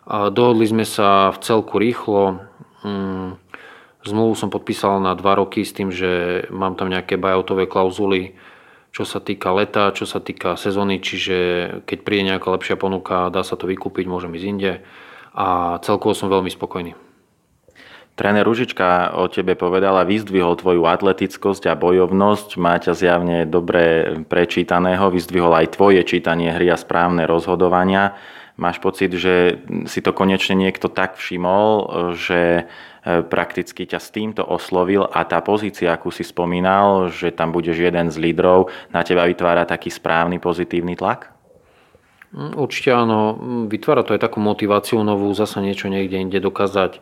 A 0.09 0.33
dohodli 0.33 0.65
sme 0.65 0.89
sa 0.89 1.29
v 1.29 1.39
celku 1.45 1.77
rýchlo. 1.77 2.41
Mm, 2.81 3.37
zmluvu 4.09 4.41
som 4.41 4.49
podpísal 4.49 5.05
na 5.05 5.13
dva 5.13 5.37
roky 5.37 5.69
s 5.69 5.77
tým, 5.77 5.93
že 5.93 6.49
mám 6.49 6.81
tam 6.81 6.89
nejaké 6.89 7.21
buyoutové 7.21 7.69
klauzuly, 7.69 8.33
čo 8.97 9.05
sa 9.05 9.21
týka 9.21 9.53
leta, 9.53 9.93
čo 9.93 10.09
sa 10.09 10.25
týka 10.25 10.57
sezóny, 10.57 10.97
čiže 10.97 11.37
keď 11.85 11.99
príde 12.09 12.25
nejaká 12.25 12.49
lepšia 12.49 12.81
ponuka, 12.81 13.29
dá 13.29 13.45
sa 13.45 13.61
to 13.61 13.69
vykúpiť, 13.69 14.09
môžem 14.09 14.33
ísť 14.33 14.49
inde. 14.49 14.73
A 15.37 15.77
celkovo 15.85 16.17
som 16.17 16.33
veľmi 16.33 16.49
spokojný. 16.49 17.08
Tréner 18.19 18.43
Ružička 18.43 19.15
o 19.15 19.31
tebe 19.31 19.55
povedal 19.55 19.94
a 19.94 20.03
vyzdvihol 20.03 20.59
tvoju 20.59 20.91
atletickosť 20.91 21.70
a 21.70 21.79
bojovnosť. 21.79 22.59
Má 22.59 22.75
ťa 22.82 22.93
zjavne 22.99 23.47
dobre 23.47 24.19
prečítaného, 24.26 25.06
vyzdvihol 25.15 25.55
aj 25.55 25.79
tvoje 25.79 26.03
čítanie 26.03 26.50
hry 26.50 26.67
a 26.67 26.75
správne 26.75 27.31
rozhodovania. 27.31 28.19
Máš 28.59 28.82
pocit, 28.82 29.15
že 29.15 29.62
si 29.87 30.03
to 30.03 30.11
konečne 30.11 30.59
niekto 30.59 30.91
tak 30.91 31.15
všimol, 31.15 31.70
že 32.19 32.67
e, 32.67 33.23
prakticky 33.23 33.87
ťa 33.87 34.03
s 34.03 34.11
týmto 34.11 34.43
oslovil 34.43 35.06
a 35.06 35.23
tá 35.23 35.38
pozícia, 35.38 35.94
akú 35.94 36.11
si 36.11 36.26
spomínal, 36.26 37.14
že 37.14 37.31
tam 37.31 37.55
budeš 37.55 37.79
jeden 37.79 38.11
z 38.11 38.19
lídrov, 38.19 38.67
na 38.91 39.06
teba 39.06 39.31
vytvára 39.31 39.62
taký 39.62 39.94
správny 39.94 40.43
pozitívny 40.43 40.99
tlak? 40.99 41.31
Mm, 42.35 42.59
určite 42.59 42.99
áno, 42.99 43.38
vytvára 43.71 44.03
to 44.03 44.19
aj 44.19 44.26
takú 44.26 44.43
motiváciu 44.43 45.06
novú, 45.06 45.31
zasa 45.38 45.62
niečo 45.62 45.87
niekde 45.87 46.19
inde 46.19 46.43
dokázať 46.43 46.99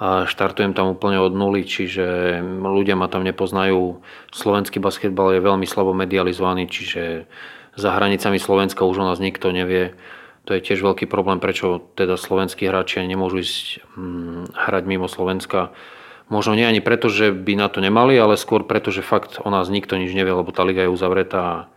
a 0.00 0.24
štartujem 0.24 0.72
tam 0.72 0.96
úplne 0.96 1.20
od 1.20 1.36
nuly, 1.36 1.60
čiže 1.60 2.40
ľudia 2.56 2.96
ma 2.96 3.12
tam 3.12 3.20
nepoznajú. 3.20 4.00
Slovenský 4.32 4.80
basketbal 4.80 5.36
je 5.36 5.44
veľmi 5.44 5.68
slabo 5.68 5.92
medializovaný, 5.92 6.72
čiže 6.72 7.28
za 7.76 7.90
hranicami 7.92 8.40
Slovenska 8.40 8.88
už 8.88 9.04
o 9.04 9.08
nás 9.12 9.20
nikto 9.20 9.52
nevie. 9.52 9.92
To 10.48 10.56
je 10.56 10.64
tiež 10.64 10.80
veľký 10.80 11.04
problém, 11.04 11.36
prečo 11.36 11.92
teda 12.00 12.16
slovenskí 12.16 12.64
hráči 12.64 13.04
nemôžu 13.04 13.44
ísť 13.44 13.84
hm, 13.92 14.56
hrať 14.56 14.84
mimo 14.88 15.04
Slovenska. 15.04 15.76
Možno 16.32 16.56
nie 16.56 16.64
ani 16.64 16.80
preto, 16.80 17.12
že 17.12 17.28
by 17.28 17.60
na 17.60 17.68
to 17.68 17.84
nemali, 17.84 18.16
ale 18.16 18.40
skôr 18.40 18.64
preto, 18.64 18.88
že 18.88 19.04
fakt 19.04 19.36
o 19.44 19.52
nás 19.52 19.68
nikto 19.68 20.00
nič 20.00 20.16
nevie, 20.16 20.32
lebo 20.32 20.48
tá 20.48 20.64
liga 20.64 20.88
je 20.88 20.94
uzavretá 20.96 21.68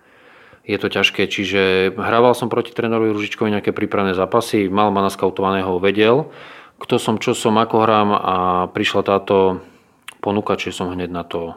je 0.63 0.79
to 0.79 0.87
ťažké. 0.87 1.27
Čiže 1.27 1.91
hrával 1.99 2.31
som 2.31 2.47
proti 2.47 2.71
trénerovi 2.71 3.11
Ružičkovi 3.11 3.51
nejaké 3.51 3.75
prípravné 3.75 4.15
zápasy, 4.15 4.71
mal 4.71 4.95
ma 4.95 5.03
naskautovaného, 5.03 5.75
vedel, 5.83 6.31
kto 6.83 6.99
som, 6.99 7.15
čo 7.15 7.31
som, 7.31 7.55
ako 7.55 7.75
hrám 7.79 8.09
a 8.11 8.35
prišla 8.67 9.01
táto 9.07 9.63
ponuka, 10.19 10.59
čiže 10.59 10.83
som 10.83 10.91
hneď 10.91 11.09
na 11.09 11.23
to, 11.23 11.55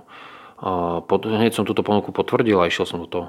hneď 1.11 1.53
som 1.53 1.67
túto 1.67 1.83
ponuku 1.83 2.15
potvrdil 2.15 2.63
a 2.63 2.71
išiel 2.71 2.87
som 2.87 3.03
do 3.03 3.11
toho. 3.11 3.27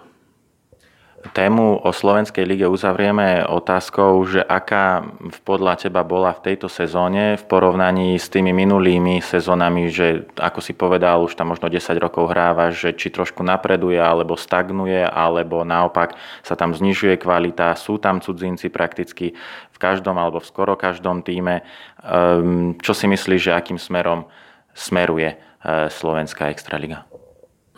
Tému 1.17 1.81
o 1.81 1.89
Slovenskej 1.89 2.45
lige 2.45 2.69
uzavrieme 2.69 3.41
otázkou, 3.41 4.21
že 4.29 4.37
aká 4.45 5.01
podľa 5.49 5.81
teba 5.81 6.05
bola 6.05 6.29
v 6.37 6.53
tejto 6.53 6.69
sezóne 6.69 7.41
v 7.41 7.43
porovnaní 7.49 8.21
s 8.21 8.29
tými 8.29 8.53
minulými 8.53 9.17
sezónami, 9.25 9.89
že 9.89 10.29
ako 10.37 10.61
si 10.61 10.77
povedal, 10.77 11.25
už 11.25 11.33
tam 11.33 11.57
možno 11.57 11.73
10 11.73 11.97
rokov 11.97 12.29
hrávaš, 12.29 12.85
že 12.85 12.89
či 12.93 13.09
trošku 13.09 13.41
napreduje, 13.41 13.97
alebo 13.97 14.37
stagnuje, 14.37 15.09
alebo 15.09 15.65
naopak 15.65 16.13
sa 16.45 16.53
tam 16.53 16.77
znižuje 16.77 17.17
kvalita, 17.17 17.73
sú 17.73 17.97
tam 17.97 18.21
cudzinci 18.21 18.69
prakticky 18.69 19.33
v 19.73 19.77
každom 19.81 20.21
alebo 20.21 20.37
v 20.37 20.49
skoro 20.53 20.77
každom 20.77 21.25
týme. 21.25 21.65
Ehm, 22.05 22.77
čo 22.77 22.93
si 22.93 23.09
myslíš, 23.09 23.41
že 23.41 23.57
akým 23.57 23.81
smerom 23.81 24.29
smeruje 24.77 25.33
eh, 25.33 25.89
Slovenská 25.89 26.53
extraliga? 26.53 27.09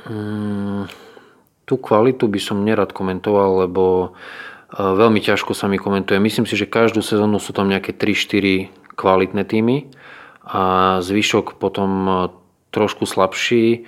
Hmm 0.03 1.08
Tú 1.69 1.77
kvalitu 1.77 2.25
by 2.25 2.41
som 2.41 2.65
nerad 2.65 2.89
komentoval, 2.89 3.69
lebo 3.69 3.83
e, 4.73 4.81
veľmi 4.81 5.21
ťažko 5.21 5.53
sa 5.53 5.69
mi 5.69 5.77
komentuje. 5.77 6.17
Myslím 6.17 6.49
si, 6.49 6.57
že 6.57 6.65
každú 6.65 7.05
sezónu 7.05 7.37
sú 7.37 7.53
tam 7.53 7.69
nejaké 7.69 7.93
3-4 7.93 8.73
kvalitné 8.97 9.45
týmy 9.45 9.93
a 10.49 10.97
zvyšok 11.05 11.61
potom 11.61 11.89
e, 12.09 12.13
trošku 12.73 13.05
slabší. 13.05 13.65
E, 13.69 13.79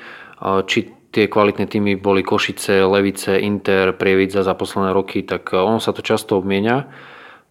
či 0.70 0.94
tie 1.10 1.26
kvalitné 1.26 1.66
týmy 1.66 1.98
boli 1.98 2.22
Košice, 2.22 2.86
Levice, 2.86 3.42
Inter, 3.42 3.98
Prievidza 3.98 4.46
za 4.46 4.54
posledné 4.54 4.94
roky, 4.94 5.26
tak 5.26 5.58
on 5.58 5.82
sa 5.82 5.90
to 5.90 6.06
často 6.06 6.38
obmienia. 6.38 6.86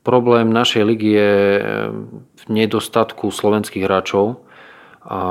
Problém 0.07 0.55
našej 0.55 0.83
ligy 0.87 1.11
je 1.13 1.35
v 2.17 2.45
nedostatku 2.49 3.29
slovenských 3.29 3.85
hráčov 3.85 4.47
a, 5.01 5.23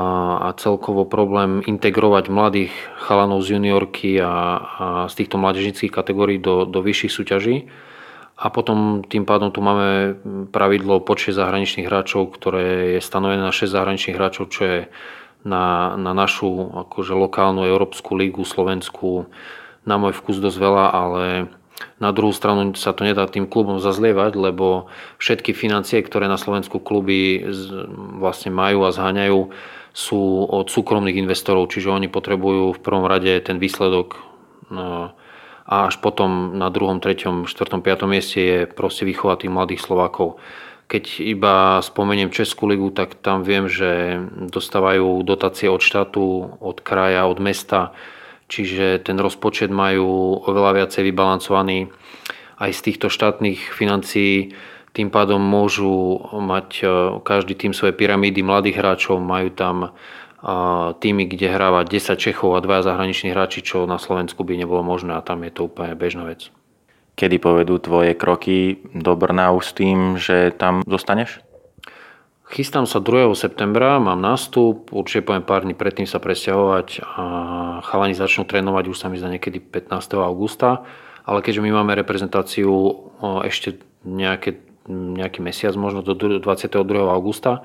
a 0.44 0.58
celkovo 0.58 1.06
problém 1.06 1.62
integrovať 1.62 2.26
mladých 2.26 2.74
chalanov 3.06 3.46
z 3.46 3.54
juniorky 3.54 4.18
a, 4.18 4.26
a 4.26 4.86
z 5.06 5.14
týchto 5.22 5.38
mladežnických 5.38 5.94
kategórií 5.94 6.42
do, 6.42 6.66
do 6.66 6.82
vyšších 6.82 7.12
súťaží. 7.14 7.56
A 8.40 8.48
potom 8.48 9.04
tým 9.04 9.28
pádom 9.28 9.52
tu 9.52 9.60
máme 9.60 10.16
pravidlo 10.48 11.04
počet 11.04 11.36
zahraničných 11.36 11.86
hráčov, 11.86 12.32
ktoré 12.34 12.96
je 12.96 13.00
stanovené 13.04 13.44
na 13.44 13.52
6 13.52 13.68
zahraničných 13.68 14.16
hráčov, 14.16 14.48
čo 14.48 14.62
je 14.64 14.78
na, 15.44 15.94
na 16.00 16.16
našu 16.16 16.72
akože 16.88 17.12
lokálnu 17.12 17.68
európsku 17.68 18.16
lígu, 18.16 18.42
slovenskú, 18.48 19.28
na 19.84 20.00
môj 20.00 20.16
vkus 20.16 20.40
dosť 20.40 20.56
veľa, 20.56 20.86
ale 20.88 21.24
na 22.00 22.10
druhú 22.12 22.32
stranu 22.32 22.72
sa 22.76 22.92
to 22.96 23.04
nedá 23.04 23.24
tým 23.28 23.48
klubom 23.48 23.80
zazlievať, 23.80 24.36
lebo 24.36 24.88
všetky 25.20 25.52
financie, 25.52 26.00
ktoré 26.00 26.28
na 26.28 26.40
Slovensku 26.40 26.80
kluby 26.80 27.44
vlastne 28.20 28.52
majú 28.52 28.84
a 28.84 28.94
zháňajú, 28.94 29.52
sú 29.90 30.46
od 30.46 30.70
súkromných 30.70 31.18
investorov, 31.18 31.68
čiže 31.68 31.90
oni 31.90 32.06
potrebujú 32.06 32.78
v 32.78 32.82
prvom 32.82 33.10
rade 33.10 33.34
ten 33.42 33.58
výsledok 33.58 34.22
no, 34.70 35.10
a 35.70 35.86
až 35.86 36.02
potom 36.02 36.58
na 36.58 36.66
druhom, 36.70 36.98
treťom, 36.98 37.46
štvrtom, 37.46 37.82
piatom 37.82 38.10
mieste 38.10 38.40
je 38.42 38.58
proste 38.66 39.06
vychovať 39.06 39.46
tých 39.46 39.54
mladých 39.54 39.80
Slovákov. 39.86 40.42
Keď 40.90 41.22
iba 41.22 41.78
spomeniem 41.78 42.34
Českú 42.34 42.66
ligu, 42.66 42.90
tak 42.90 43.14
tam 43.22 43.46
viem, 43.46 43.70
že 43.70 44.18
dostávajú 44.50 45.22
dotácie 45.22 45.70
od 45.70 45.78
štátu, 45.78 46.58
od 46.58 46.82
kraja, 46.82 47.30
od 47.30 47.38
mesta, 47.38 47.94
čiže 48.50 49.06
ten 49.06 49.16
rozpočet 49.16 49.70
majú 49.70 50.42
oveľa 50.42 50.82
viacej 50.82 51.02
vybalancovaný 51.06 51.88
aj 52.58 52.70
z 52.74 52.80
týchto 52.90 53.06
štátnych 53.08 53.72
financií. 53.72 54.52
Tým 54.90 55.08
pádom 55.14 55.38
môžu 55.38 56.18
mať 56.34 56.68
e, 56.82 56.84
každý 57.22 57.54
tým 57.54 57.70
svoje 57.70 57.94
pyramídy 57.94 58.42
mladých 58.42 58.82
hráčov, 58.82 59.22
majú 59.22 59.54
tam 59.54 59.94
týmy, 60.96 61.28
kde 61.28 61.52
hráva 61.52 61.84
10 61.84 62.16
Čechov 62.16 62.56
a 62.56 62.64
dva 62.64 62.80
zahraniční 62.80 63.36
hráči, 63.36 63.60
čo 63.60 63.84
na 63.84 64.00
Slovensku 64.00 64.40
by 64.40 64.56
nebolo 64.56 64.80
možné 64.80 65.12
a 65.12 65.24
tam 65.24 65.44
je 65.44 65.52
to 65.52 65.68
úplne 65.68 65.92
bežná 65.92 66.24
vec. 66.24 66.48
Kedy 67.20 67.36
povedú 67.36 67.76
tvoje 67.76 68.16
kroky 68.16 68.80
do 68.96 69.12
Brnau 69.12 69.60
s 69.60 69.76
tým, 69.76 70.16
že 70.16 70.56
tam 70.56 70.80
zostaneš? 70.88 71.44
Chystám 72.50 72.82
sa 72.82 72.98
2. 72.98 73.30
septembra, 73.38 74.02
mám 74.02 74.18
nástup, 74.18 74.90
určite 74.90 75.22
poviem 75.22 75.46
pár 75.46 75.62
dní 75.62 75.78
predtým 75.78 76.02
sa 76.02 76.18
presťahovať 76.18 76.98
a 76.98 77.24
chalani 77.86 78.18
začnú 78.18 78.42
trénovať, 78.42 78.90
už 78.90 78.98
sa 78.98 79.06
mi 79.06 79.22
zdá 79.22 79.30
niekedy 79.30 79.62
15. 79.62 80.18
augusta, 80.18 80.82
ale 81.22 81.46
keďže 81.46 81.62
my 81.62 81.70
máme 81.70 81.94
reprezentáciu 81.94 83.06
ešte 83.46 83.78
nejaké, 84.02 84.58
nejaký 84.90 85.38
mesiac, 85.46 85.78
možno 85.78 86.02
do 86.02 86.18
22. 86.18 86.74
augusta, 87.06 87.62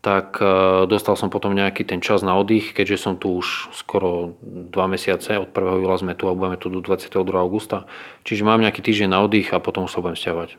tak 0.00 0.40
e, 0.40 0.88
dostal 0.88 1.20
som 1.20 1.28
potom 1.28 1.52
nejaký 1.52 1.84
ten 1.84 2.00
čas 2.00 2.24
na 2.24 2.32
oddych, 2.40 2.72
keďže 2.72 2.96
som 2.96 3.20
tu 3.20 3.44
už 3.44 3.76
skoro 3.76 4.40
2 4.40 4.72
mesiace, 4.88 5.36
od 5.36 5.52
1. 5.52 5.84
júla 5.84 6.00
sme 6.00 6.16
tu 6.16 6.28
a 6.28 6.36
budeme 6.36 6.56
tu 6.56 6.72
do 6.72 6.80
22. 6.80 7.12
augusta. 7.36 7.84
Čiže 8.24 8.48
mám 8.48 8.64
nejaký 8.64 8.80
týždeň 8.80 9.08
na 9.12 9.20
oddych 9.20 9.52
a 9.52 9.60
potom 9.60 9.84
už 9.84 9.92
sa 9.92 10.00
budem 10.00 10.16
stiavať. 10.16 10.56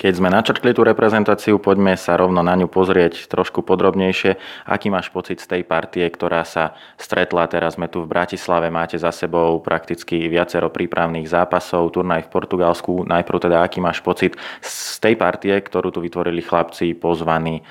Keď 0.00 0.16
sme 0.16 0.32
načrtli 0.32 0.72
tú 0.72 0.80
reprezentáciu, 0.80 1.60
poďme 1.60 1.92
sa 1.92 2.16
rovno 2.16 2.40
na 2.40 2.56
ňu 2.56 2.72
pozrieť 2.72 3.28
trošku 3.28 3.60
podrobnejšie. 3.60 4.40
Aký 4.64 4.88
máš 4.88 5.12
pocit 5.12 5.44
z 5.44 5.52
tej 5.52 5.62
partie, 5.68 6.08
ktorá 6.08 6.40
sa 6.48 6.72
stretla? 6.96 7.44
Teraz 7.52 7.76
sme 7.76 7.84
tu 7.84 8.00
v 8.00 8.08
Bratislave, 8.08 8.72
máte 8.72 8.96
za 8.96 9.12
sebou 9.12 9.60
prakticky 9.60 10.24
viacero 10.32 10.72
prípravných 10.72 11.28
zápasov, 11.28 11.92
turnaj 11.92 12.24
v 12.24 12.32
Portugalsku. 12.32 13.04
Najprv 13.04 13.38
teda, 13.44 13.60
aký 13.60 13.84
máš 13.84 14.00
pocit 14.00 14.40
z 14.64 14.96
tej 15.04 15.20
partie, 15.20 15.52
ktorú 15.52 15.92
tu 15.92 16.00
vytvorili 16.00 16.40
chlapci 16.40 16.96
pozvaní 16.96 17.60
e, 17.60 17.62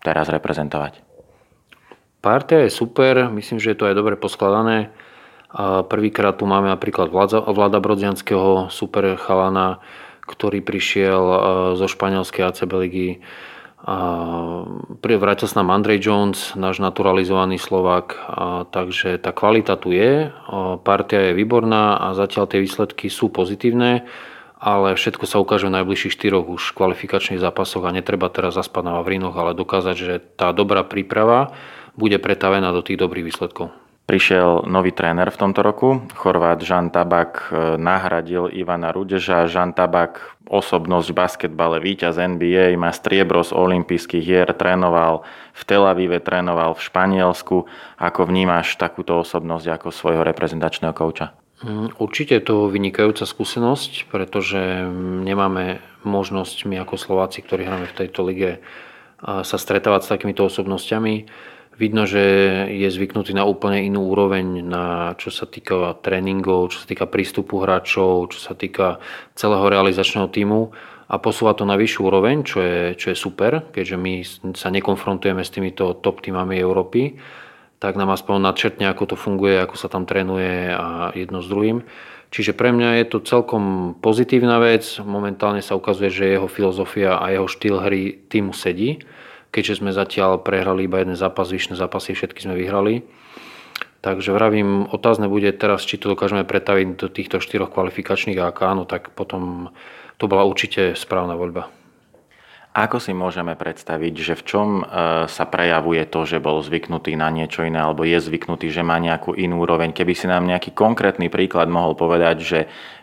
teraz 0.00 0.24
reprezentovať? 0.32 1.04
Partia 2.24 2.64
je 2.64 2.72
super, 2.72 3.28
myslím, 3.28 3.60
že 3.60 3.76
je 3.76 3.78
to 3.80 3.92
aj 3.92 3.92
dobre 3.92 4.16
poskladané. 4.16 4.88
Prvýkrát 5.84 6.40
tu 6.40 6.48
máme 6.48 6.72
napríklad 6.72 7.12
Vlada 7.12 7.76
Brodzianského, 7.82 8.72
super 8.72 9.18
chalana, 9.20 9.84
ktorý 10.30 10.62
prišiel 10.62 11.22
zo 11.74 11.86
španielskej 11.90 12.42
ACB 12.46 12.70
ligy. 12.86 13.10
Vrátil 15.02 15.48
sa 15.50 15.64
nám 15.64 15.74
Andrej 15.74 16.06
Jones, 16.06 16.54
náš 16.54 16.78
naturalizovaný 16.78 17.58
Slovák, 17.58 18.14
takže 18.70 19.18
tá 19.18 19.34
kvalita 19.34 19.74
tu 19.74 19.90
je, 19.90 20.30
partia 20.86 21.32
je 21.32 21.36
výborná 21.36 21.98
a 21.98 22.14
zatiaľ 22.14 22.46
tie 22.46 22.62
výsledky 22.62 23.10
sú 23.10 23.32
pozitívne 23.32 24.06
ale 24.60 24.92
všetko 24.92 25.24
sa 25.24 25.40
ukáže 25.40 25.72
v 25.72 25.80
najbližších 25.80 26.20
štyroch 26.20 26.44
už 26.44 26.76
kvalifikačných 26.76 27.40
zápasoch 27.40 27.80
a 27.88 27.96
netreba 27.96 28.28
teraz 28.28 28.60
zaspať 28.60 28.84
na 28.84 28.92
Vavrinoch, 29.00 29.32
ale 29.32 29.56
dokázať, 29.56 29.96
že 29.96 30.20
tá 30.36 30.52
dobrá 30.52 30.84
príprava 30.84 31.56
bude 31.96 32.20
pretavená 32.20 32.68
do 32.68 32.84
tých 32.84 33.00
dobrých 33.00 33.32
výsledkov. 33.32 33.72
Prišiel 34.10 34.66
nový 34.66 34.90
tréner 34.90 35.30
v 35.30 35.38
tomto 35.38 35.62
roku. 35.62 36.02
Chorvát 36.18 36.58
Žan 36.58 36.90
Tabak 36.90 37.46
e, 37.46 37.78
nahradil 37.78 38.50
Ivana 38.50 38.90
Rudeža. 38.90 39.46
Žan 39.46 39.70
Tabak, 39.70 40.34
osobnosť 40.50 41.14
v 41.14 41.14
basketbale, 41.14 41.78
víťaz 41.78 42.18
NBA, 42.18 42.74
má 42.74 42.90
striebro 42.90 43.46
z 43.46 43.54
olympijských 43.54 44.18
hier, 44.18 44.50
trénoval 44.50 45.22
v 45.54 45.62
Tel 45.62 45.86
Avive, 45.86 46.18
trénoval 46.18 46.74
v 46.74 46.82
Španielsku. 46.82 47.70
Ako 48.02 48.26
vnímaš 48.26 48.74
takúto 48.82 49.14
osobnosť 49.22 49.78
ako 49.78 49.94
svojho 49.94 50.26
reprezentačného 50.26 50.90
kouča? 50.90 51.30
Mm, 51.62 51.94
určite 52.02 52.34
je 52.34 52.50
to 52.50 52.66
vynikajúca 52.66 53.22
skúsenosť, 53.22 54.10
pretože 54.10 54.90
nemáme 55.22 55.78
možnosť 56.02 56.66
my 56.66 56.82
ako 56.82 56.98
Slováci, 56.98 57.46
ktorí 57.46 57.62
hráme 57.62 57.86
v 57.86 57.94
tejto 57.94 58.26
lige, 58.26 58.58
sa 59.22 59.54
stretávať 59.54 60.00
s 60.02 60.10
takýmito 60.10 60.42
osobnosťami. 60.48 61.30
Vidno, 61.78 62.04
že 62.04 62.22
je 62.68 62.88
zvyknutý 62.92 63.32
na 63.32 63.48
úplne 63.48 63.84
inú 63.86 64.10
úroveň, 64.12 64.60
na, 64.64 65.16
čo 65.16 65.32
sa 65.32 65.48
týka 65.48 65.96
tréningov, 66.04 66.76
čo 66.76 66.84
sa 66.84 66.86
týka 66.86 67.06
prístupu 67.08 67.62
hráčov, 67.62 68.32
čo 68.34 68.38
sa 68.40 68.52
týka 68.52 69.00
celého 69.32 69.64
realizačného 69.64 70.28
týmu 70.28 70.72
a 71.10 71.14
posúva 71.16 71.56
to 71.56 71.64
na 71.64 71.80
vyššiu 71.80 72.00
úroveň, 72.04 72.44
čo 72.44 72.58
je, 72.60 72.80
čo 73.00 73.10
je 73.10 73.16
super, 73.16 73.72
keďže 73.72 73.96
my 73.96 74.14
sa 74.52 74.68
nekonfrontujeme 74.68 75.40
s 75.40 75.50
týmito 75.50 75.96
top 75.98 76.20
týmami 76.20 76.60
Európy 76.60 77.16
tak 77.80 77.96
nám 77.96 78.12
aspoň 78.12 78.44
nadčetne, 78.44 78.92
ako 78.92 79.04
to 79.08 79.16
funguje, 79.16 79.56
ako 79.56 79.74
sa 79.80 79.88
tam 79.88 80.04
trénuje 80.04 80.68
a 80.68 81.16
jedno 81.16 81.40
s 81.40 81.48
druhým. 81.48 81.88
Čiže 82.30 82.52
pre 82.52 82.70
mňa 82.76 83.02
je 83.02 83.06
to 83.08 83.24
celkom 83.24 83.96
pozitívna 83.98 84.60
vec. 84.60 84.84
Momentálne 85.00 85.64
sa 85.64 85.74
ukazuje, 85.74 86.12
že 86.12 86.30
jeho 86.36 86.46
filozofia 86.46 87.18
a 87.18 87.32
jeho 87.32 87.48
štýl 87.48 87.80
hry 87.80 88.20
týmu 88.30 88.52
sedí. 88.52 89.00
Keďže 89.50 89.82
sme 89.82 89.90
zatiaľ 89.90 90.38
prehrali 90.38 90.86
iba 90.86 91.02
jeden 91.02 91.18
zápas, 91.18 91.50
vyšné 91.50 91.74
zápasy 91.74 92.14
všetky 92.14 92.46
sme 92.46 92.54
vyhrali. 92.54 93.02
Takže 94.00 94.32
vravím, 94.32 94.88
otázne 94.88 95.28
bude 95.28 95.52
teraz, 95.52 95.84
či 95.84 96.00
to 96.00 96.16
dokážeme 96.16 96.46
pretaviť 96.48 96.86
do 96.96 97.12
týchto 97.12 97.36
štyroch 97.36 97.68
kvalifikačných 97.68 98.40
a 98.40 98.48
ak 98.48 98.58
áno, 98.64 98.88
tak 98.88 99.12
potom 99.12 99.74
to 100.16 100.24
bola 100.24 100.48
určite 100.48 100.96
správna 100.96 101.36
voľba. 101.36 101.68
Ako 102.70 103.02
si 103.02 103.10
môžeme 103.10 103.58
predstaviť, 103.58 104.14
že 104.14 104.34
v 104.38 104.46
čom 104.46 104.68
e, 104.78 104.82
sa 105.26 105.44
prejavuje 105.50 106.06
to, 106.06 106.22
že 106.22 106.38
bol 106.38 106.62
zvyknutý 106.62 107.18
na 107.18 107.26
niečo 107.26 107.66
iné, 107.66 107.82
alebo 107.82 108.06
je 108.06 108.14
zvyknutý, 108.22 108.70
že 108.70 108.86
má 108.86 108.94
nejakú 109.02 109.34
inú 109.34 109.66
úroveň? 109.66 109.90
Keby 109.90 110.14
si 110.14 110.30
nám 110.30 110.46
nejaký 110.46 110.70
konkrétny 110.70 111.26
príklad 111.26 111.66
mohol 111.66 111.98
povedať, 111.98 112.36
že 112.38 112.58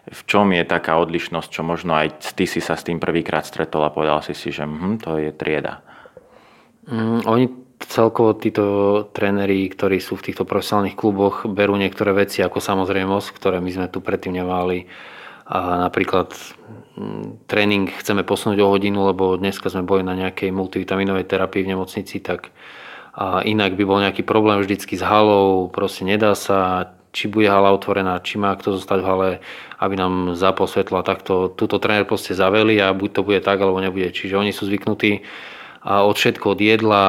v 0.07 0.21
čom 0.23 0.55
je 0.55 0.63
taká 0.63 0.95
odlišnosť, 1.03 1.49
čo 1.51 1.67
možno 1.67 1.99
aj 1.99 2.31
ty 2.39 2.47
si 2.47 2.63
sa 2.63 2.79
s 2.79 2.87
tým 2.87 2.95
prvýkrát 2.95 3.43
stretol 3.43 3.83
a 3.83 3.91
povedal 3.91 4.23
si 4.23 4.31
si, 4.31 4.55
že 4.55 4.63
hm, 4.63 5.03
to 5.03 5.19
je 5.19 5.35
trieda. 5.35 5.83
Mm, 6.87 7.27
oni 7.27 7.45
celkovo 7.83 8.33
títo 8.33 8.65
tréneri, 9.11 9.67
ktorí 9.69 9.99
sú 10.01 10.17
v 10.17 10.31
týchto 10.31 10.47
profesionálnych 10.47 10.97
kluboch, 10.97 11.45
berú 11.45 11.77
niektoré 11.77 12.15
veci 12.15 12.41
ako 12.41 12.57
samozrejmosť, 12.63 13.27
ktoré 13.35 13.57
my 13.61 13.69
sme 13.69 13.87
tu 13.91 14.01
predtým 14.01 14.33
nemali. 14.33 14.89
A 15.47 15.87
napríklad 15.87 16.33
tréning 17.47 17.87
chceme 18.01 18.25
posunúť 18.25 18.59
o 18.63 18.71
hodinu, 18.71 19.07
lebo 19.07 19.37
dneska 19.37 19.69
sme 19.69 19.85
boli 19.85 20.03
na 20.03 20.17
nejakej 20.17 20.51
multivitaminovej 20.51 21.29
terapii 21.29 21.63
v 21.63 21.71
nemocnici, 21.77 22.19
tak 22.19 22.51
a 23.17 23.41
inak 23.41 23.73
by 23.73 23.81
bol 23.81 23.97
nejaký 23.97 24.21
problém 24.21 24.61
vždycky 24.61 24.93
s 24.93 25.01
halou, 25.01 25.73
proste 25.73 26.05
nedá 26.05 26.37
sa, 26.37 26.93
či 27.09 27.25
bude 27.25 27.49
hala 27.49 27.73
otvorená, 27.73 28.21
či 28.21 28.37
má 28.37 28.53
kto 28.53 28.77
zostať 28.77 28.99
v 29.01 29.09
hale, 29.09 29.29
aby 29.81 29.97
nám 29.97 30.37
zapol 30.37 30.69
svetla, 30.69 31.01
tak 31.01 31.25
to, 31.25 31.49
túto 31.49 31.81
tréner 31.81 32.05
proste 32.05 32.37
zaveli 32.37 32.77
a 32.77 32.93
buď 32.93 33.09
to 33.09 33.21
bude 33.25 33.41
tak, 33.41 33.57
alebo 33.57 33.81
nebude. 33.81 34.13
Čiže 34.13 34.37
oni 34.37 34.53
sú 34.53 34.69
zvyknutí 34.69 35.25
a 35.87 36.03
od 36.03 36.19
všetko 36.19 36.51
od 36.51 36.59
jedla, 36.59 37.05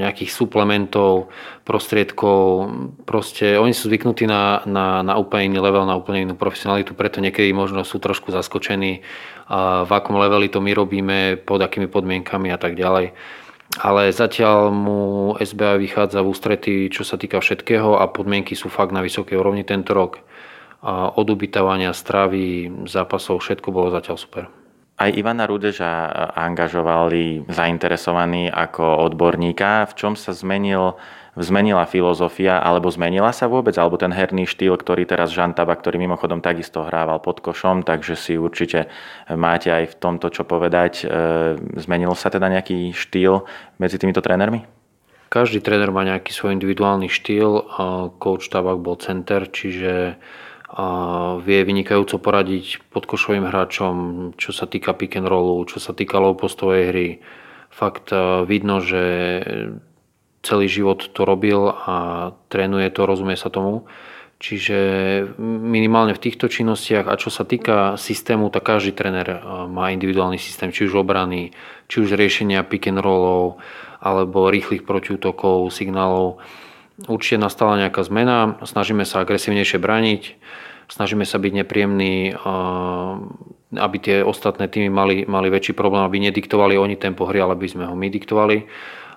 nejakých 0.00 0.32
suplementov, 0.32 1.28
prostriedkov. 1.68 2.72
Proste 3.04 3.60
oni 3.60 3.76
sú 3.76 3.92
zvyknutí 3.92 4.24
na, 4.24 4.64
na, 4.64 5.04
na 5.04 5.20
úplne 5.20 5.52
iný 5.52 5.60
level, 5.60 5.84
na 5.84 6.00
úplne 6.00 6.24
inú 6.24 6.32
profesionalitu, 6.32 6.96
preto 6.96 7.20
niekedy 7.20 7.52
možno 7.52 7.84
sú 7.84 8.00
trošku 8.00 8.32
zaskočení, 8.32 9.04
v 9.84 9.90
akom 9.92 10.16
leveli 10.16 10.48
to 10.48 10.64
my 10.64 10.72
robíme, 10.72 11.36
pod 11.44 11.60
akými 11.60 11.92
podmienkami 11.92 12.48
a 12.48 12.56
tak 12.56 12.80
ďalej. 12.80 13.12
Ale 13.84 14.08
zatiaľ 14.08 14.72
mu 14.72 15.00
SBA 15.36 15.76
vychádza 15.76 16.24
v 16.24 16.30
ústretí, 16.32 16.74
čo 16.88 17.04
sa 17.04 17.20
týka 17.20 17.44
všetkého 17.44 18.00
a 18.00 18.08
podmienky 18.08 18.56
sú 18.56 18.72
fakt 18.72 18.96
na 18.96 19.04
vysokej 19.04 19.36
úrovni 19.36 19.68
tento 19.68 19.92
rok. 19.92 20.24
Od 20.88 21.26
ubytovania, 21.28 21.92
stravy, 21.92 22.72
zápasov, 22.88 23.44
všetko 23.44 23.68
bolo 23.68 23.92
zatiaľ 23.92 24.16
super. 24.16 24.61
Aj 25.02 25.10
Ivana 25.10 25.50
Rudeža 25.50 26.06
angažovali 26.38 27.42
zainteresovaní 27.50 28.46
ako 28.46 29.02
odborníka. 29.10 29.90
V 29.90 29.98
čom 29.98 30.12
sa 30.14 30.30
zmenil, 30.30 30.94
zmenila 31.34 31.90
filozofia, 31.90 32.62
alebo 32.62 32.86
zmenila 32.86 33.34
sa 33.34 33.50
vôbec, 33.50 33.74
alebo 33.82 33.98
ten 33.98 34.14
herný 34.14 34.46
štýl, 34.46 34.78
ktorý 34.78 35.02
teraz 35.02 35.34
Žantaba, 35.34 35.74
ktorý 35.74 35.98
mimochodom 35.98 36.38
takisto 36.38 36.86
hrával 36.86 37.18
pod 37.18 37.42
košom, 37.42 37.82
takže 37.82 38.14
si 38.14 38.38
určite 38.38 38.86
máte 39.26 39.74
aj 39.74 39.90
v 39.90 39.94
tomto 39.98 40.30
čo 40.30 40.46
povedať. 40.46 41.02
E, 41.02 41.06
zmenil 41.82 42.14
sa 42.14 42.30
teda 42.30 42.46
nejaký 42.46 42.94
štýl 42.94 43.42
medzi 43.82 43.98
týmito 43.98 44.22
trénermi? 44.22 44.62
Každý 45.34 45.66
tréner 45.66 45.90
má 45.90 46.06
nejaký 46.06 46.30
svoj 46.30 46.54
individuálny 46.62 47.10
štýl. 47.10 47.66
Coach 48.22 48.52
Tabak 48.54 48.78
bol 48.78 49.02
center, 49.02 49.50
čiže 49.50 50.14
a 50.72 50.86
vie 51.36 51.60
vynikajúco 51.68 52.16
poradiť 52.16 52.80
podkošovým 52.88 53.44
hráčom, 53.44 53.94
čo 54.40 54.56
sa 54.56 54.64
týka 54.64 54.96
pick 54.96 55.20
and 55.20 55.28
rollu, 55.28 55.60
čo 55.68 55.76
sa 55.76 55.92
týka 55.92 56.16
low 56.16 56.32
postovej 56.32 56.82
hry. 56.88 57.08
Fakt 57.68 58.08
e, 58.08 58.48
vidno, 58.48 58.80
že 58.80 59.04
celý 60.40 60.66
život 60.72 61.12
to 61.12 61.28
robil 61.28 61.68
a 61.68 61.94
trénuje 62.48 62.88
to, 62.88 63.04
rozumie 63.04 63.36
sa 63.36 63.52
tomu. 63.52 63.84
Čiže 64.42 64.78
minimálne 65.44 66.16
v 66.16 66.24
týchto 66.24 66.50
činnostiach 66.50 67.06
a 67.06 67.20
čo 67.20 67.30
sa 67.30 67.46
týka 67.46 67.94
systému, 68.00 68.48
tak 68.48 68.64
každý 68.64 68.96
tréner 68.96 69.28
e, 69.28 69.38
má 69.68 69.92
individuálny 69.92 70.40
systém, 70.40 70.72
či 70.72 70.88
už 70.88 71.04
obrany, 71.04 71.52
či 71.84 72.00
už 72.00 72.16
riešenia 72.16 72.64
pick 72.64 72.88
and 72.88 73.04
rollov, 73.04 73.60
alebo 74.00 74.48
rýchlych 74.48 74.88
protiútokov, 74.88 75.68
signálov 75.68 76.40
Určite 77.10 77.42
nastala 77.42 77.78
nejaká 77.82 78.02
zmena, 78.06 78.62
snažíme 78.62 79.02
sa 79.02 79.26
agresívnejšie 79.26 79.82
braniť, 79.82 80.22
snažíme 80.86 81.26
sa 81.26 81.42
byť 81.42 81.52
nepríjemní, 81.64 82.36
aby 83.72 83.96
tie 83.98 84.22
ostatné 84.22 84.68
týmy 84.68 84.92
mali, 84.92 85.16
mali 85.26 85.48
väčší 85.50 85.72
problém, 85.74 86.04
aby 86.04 86.22
nediktovali 86.22 86.78
oni 86.78 86.94
tempo 87.00 87.26
hry, 87.26 87.42
ale 87.42 87.58
aby 87.58 87.66
sme 87.66 87.88
ho 87.88 87.96
my 87.96 88.06
diktovali. 88.06 88.68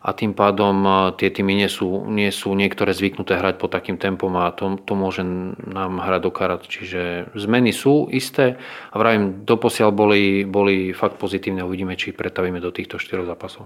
A 0.06 0.14
tým 0.14 0.38
pádom 0.38 0.86
tie 1.18 1.34
týmy 1.34 1.58
nie 1.58 1.66
sú, 1.66 2.06
nie 2.06 2.30
sú 2.30 2.54
niektoré 2.54 2.94
zvyknuté 2.94 3.42
hrať 3.42 3.58
pod 3.58 3.74
takým 3.74 3.98
tempom 3.98 4.30
a 4.38 4.54
to, 4.54 4.78
to 4.86 4.94
môže 4.94 5.26
nám 5.66 5.98
hrať 5.98 6.22
do. 6.22 6.30
Čiže 6.62 7.34
zmeny 7.34 7.74
sú 7.74 8.06
isté 8.14 8.62
a 8.94 8.96
vravím, 9.02 9.42
doposiaľ 9.50 9.90
boli, 9.90 10.46
boli 10.46 10.94
fakt 10.94 11.18
pozitívne. 11.18 11.66
Uvidíme, 11.66 11.98
či 11.98 12.14
pretavíme 12.14 12.62
do 12.62 12.70
týchto 12.70 13.02
štyroch 13.02 13.26
zápasov. 13.26 13.66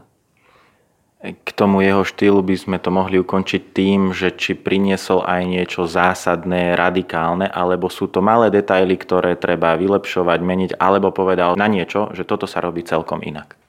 K 1.19 1.49
tomu 1.51 1.83
jeho 1.83 2.07
štýlu 2.07 2.39
by 2.39 2.55
sme 2.55 2.77
to 2.79 2.95
mohli 2.95 3.19
ukončiť 3.19 3.75
tým, 3.75 4.15
že 4.15 4.31
či 4.39 4.55
priniesol 4.55 5.19
aj 5.27 5.41
niečo 5.51 5.83
zásadné, 5.83 6.79
radikálne, 6.79 7.43
alebo 7.43 7.91
sú 7.91 8.07
to 8.07 8.23
malé 8.23 8.47
detaily, 8.47 8.95
ktoré 8.95 9.35
treba 9.35 9.75
vylepšovať, 9.75 10.39
meniť, 10.39 10.71
alebo 10.79 11.11
povedal 11.11 11.59
na 11.59 11.67
niečo, 11.67 12.15
že 12.15 12.23
toto 12.23 12.47
sa 12.47 12.63
robí 12.63 12.88
celkom 12.88 13.19
inak. 13.19 13.59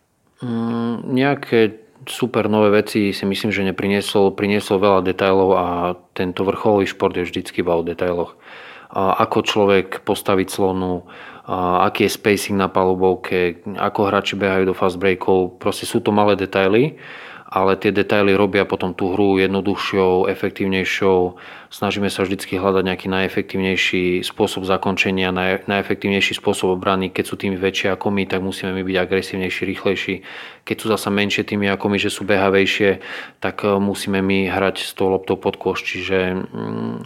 Mm, 0.47 1.11
nejaké 1.11 1.91
super 2.07 2.47
nové 2.47 2.71
veci 2.71 3.11
si 3.11 3.25
myslím, 3.27 3.51
že 3.51 3.67
nepriniesol. 3.67 4.31
Priniesol 4.39 4.79
veľa 4.79 5.03
detailov 5.03 5.51
a 5.59 5.67
tento 6.15 6.47
vrcholový 6.47 6.87
šport 6.87 7.19
je 7.19 7.27
vždycky 7.27 7.67
o 7.67 7.83
detailoch. 7.83 8.39
A 8.95 9.27
ako 9.27 9.43
človek 9.43 10.07
postaviť 10.07 10.49
slonu, 10.55 11.03
a 11.51 11.91
aký 11.91 12.07
je 12.07 12.15
spacing 12.15 12.55
na 12.55 12.71
palubovke, 12.71 13.67
ako 13.75 14.07
hráči 14.07 14.39
behajú 14.39 14.71
do 14.71 14.75
fast 14.75 15.03
breakov. 15.03 15.59
Proste 15.59 15.83
sú 15.83 15.99
to 15.99 16.15
malé 16.15 16.39
detaily 16.39 16.95
ale 17.51 17.75
tie 17.75 17.91
detaily 17.91 18.39
robia 18.39 18.63
potom 18.63 18.95
tú 18.95 19.11
hru 19.11 19.43
jednoduchšou, 19.43 20.31
efektívnejšou. 20.31 21.35
Snažíme 21.67 22.07
sa 22.07 22.23
vždy 22.23 22.39
hľadať 22.47 22.83
nejaký 22.87 23.07
najefektívnejší 23.11 24.23
spôsob 24.23 24.63
zakončenia, 24.63 25.35
naj, 25.35 25.67
najefektívnejší 25.67 26.39
spôsob 26.39 26.79
obrany. 26.79 27.11
Keď 27.11 27.25
sú 27.27 27.35
tými 27.35 27.59
väčšie 27.59 27.91
ako 27.91 28.15
my, 28.15 28.31
tak 28.31 28.39
musíme 28.47 28.71
my 28.71 28.87
byť 28.87 28.97
agresívnejší, 29.03 29.63
rýchlejší. 29.67 30.15
Keď 30.63 30.77
sú 30.79 30.87
zasa 30.95 31.11
menšie 31.11 31.43
tými 31.43 31.67
ako 31.67 31.91
my, 31.91 31.99
že 31.99 32.15
sú 32.15 32.23
behavejšie, 32.23 33.03
tak 33.43 33.67
e, 33.67 33.75
musíme 33.83 34.23
my 34.23 34.47
hrať 34.47 34.87
s 34.87 34.95
tou 34.95 35.11
loptou 35.11 35.35
pod 35.35 35.59
koš. 35.59 35.83
Čiže 35.83 36.47
mm, 36.47 36.99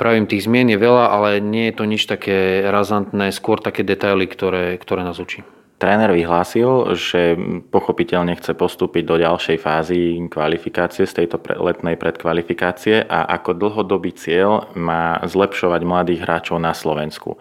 Pravím, 0.00 0.24
tých 0.24 0.48
zmien 0.48 0.64
je 0.72 0.80
veľa, 0.80 1.12
ale 1.12 1.44
nie 1.44 1.68
je 1.68 1.76
to 1.76 1.84
nič 1.84 2.08
také 2.08 2.64
razantné, 2.64 3.36
skôr 3.36 3.60
také 3.60 3.84
detaily, 3.84 4.24
ktoré, 4.24 4.80
ktoré 4.80 5.04
nás 5.04 5.20
učí. 5.20 5.44
Tréner 5.80 6.12
vyhlásil, 6.12 6.92
že 6.92 7.40
pochopiteľne 7.72 8.36
chce 8.36 8.52
postúpiť 8.52 9.00
do 9.00 9.16
ďalšej 9.16 9.56
fázy 9.64 10.20
kvalifikácie 10.28 11.08
z 11.08 11.24
tejto 11.24 11.40
letnej 11.40 11.96
predkvalifikácie 11.96 13.08
a 13.08 13.24
ako 13.40 13.56
dlhodobý 13.56 14.12
cieľ 14.12 14.68
má 14.76 15.16
zlepšovať 15.24 15.80
mladých 15.80 16.20
hráčov 16.28 16.60
na 16.60 16.76
Slovensku. 16.76 17.40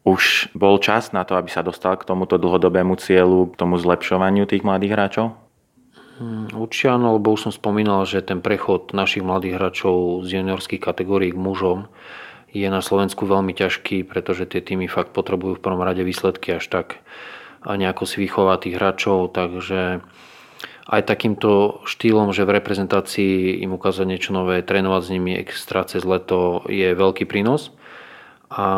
Už 0.00 0.48
bol 0.56 0.80
čas 0.80 1.12
na 1.12 1.28
to, 1.28 1.36
aby 1.36 1.52
sa 1.52 1.60
dostal 1.60 2.00
k 2.00 2.08
tomuto 2.08 2.40
dlhodobému 2.40 2.96
cieľu, 2.96 3.52
k 3.52 3.60
tomu 3.60 3.76
zlepšovaniu 3.76 4.48
tých 4.48 4.64
mladých 4.64 4.92
hráčov? 4.96 5.26
Hmm, 6.16 6.48
určite 6.56 6.88
áno, 6.88 7.20
lebo 7.20 7.36
už 7.36 7.48
som 7.48 7.52
spomínal, 7.52 8.08
že 8.08 8.24
ten 8.24 8.40
prechod 8.40 8.96
našich 8.96 9.20
mladých 9.20 9.60
hráčov 9.60 10.24
z 10.24 10.40
juniorských 10.40 10.80
kategórií 10.80 11.36
k 11.36 11.40
mužom 11.40 11.92
je 12.48 12.64
na 12.64 12.80
Slovensku 12.80 13.28
veľmi 13.28 13.52
ťažký, 13.52 14.08
pretože 14.08 14.48
tie 14.48 14.64
týmy 14.64 14.88
fakt 14.88 15.12
potrebujú 15.12 15.60
v 15.60 15.64
prvom 15.68 15.84
rade 15.84 16.00
výsledky 16.00 16.56
až 16.56 16.64
tak 16.72 17.04
a 17.64 17.72
nejako 17.74 18.04
si 18.04 18.20
vychová 18.20 18.60
tých 18.60 18.76
hráčov, 18.76 19.32
takže 19.32 20.04
aj 20.84 21.02
takýmto 21.08 21.80
štýlom, 21.88 22.36
že 22.36 22.44
v 22.44 22.60
reprezentácii 22.60 23.64
im 23.64 23.72
ukázať 23.72 24.04
niečo 24.04 24.30
nové, 24.36 24.60
trénovať 24.60 25.02
s 25.02 25.12
nimi 25.12 25.32
extra 25.32 25.88
cez 25.88 26.04
leto 26.04 26.68
je 26.68 26.92
veľký 26.92 27.24
prínos 27.24 27.72
a 28.52 28.68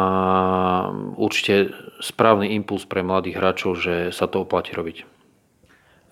určite 1.19 1.75
správny 2.01 2.55
impuls 2.57 2.87
pre 2.87 3.03
mladých 3.03 3.37
hráčov, 3.37 3.73
že 3.77 3.95
sa 4.15 4.31
to 4.31 4.47
oplatí 4.47 4.73
robiť. 4.73 5.05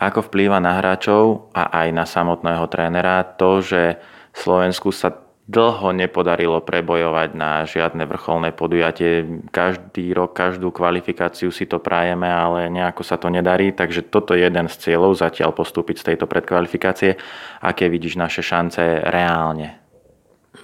Ako 0.02 0.26
vplýva 0.26 0.58
na 0.58 0.82
hráčov 0.82 1.54
a 1.54 1.70
aj 1.70 1.88
na 1.94 2.04
samotného 2.04 2.66
trénera 2.66 3.22
to, 3.38 3.62
že 3.62 4.02
Slovensku 4.34 4.90
sa 4.90 5.23
dlho 5.44 5.92
nepodarilo 5.92 6.64
prebojovať 6.64 7.36
na 7.36 7.68
žiadne 7.68 8.08
vrcholné 8.08 8.56
podujatie. 8.56 9.44
Každý 9.52 10.16
rok, 10.16 10.32
každú 10.32 10.72
kvalifikáciu 10.72 11.52
si 11.52 11.68
to 11.68 11.76
prajeme, 11.84 12.24
ale 12.24 12.72
nejako 12.72 13.04
sa 13.04 13.20
to 13.20 13.28
nedarí, 13.28 13.76
takže 13.76 14.08
toto 14.08 14.32
je 14.32 14.48
jeden 14.48 14.72
z 14.72 14.76
cieľov 14.80 15.20
zatiaľ 15.20 15.52
postúpiť 15.52 16.00
z 16.00 16.06
tejto 16.12 16.24
predkvalifikácie. 16.24 17.20
Aké 17.60 17.92
vidíš 17.92 18.16
naše 18.16 18.40
šance 18.40 18.80
reálne? 19.04 19.76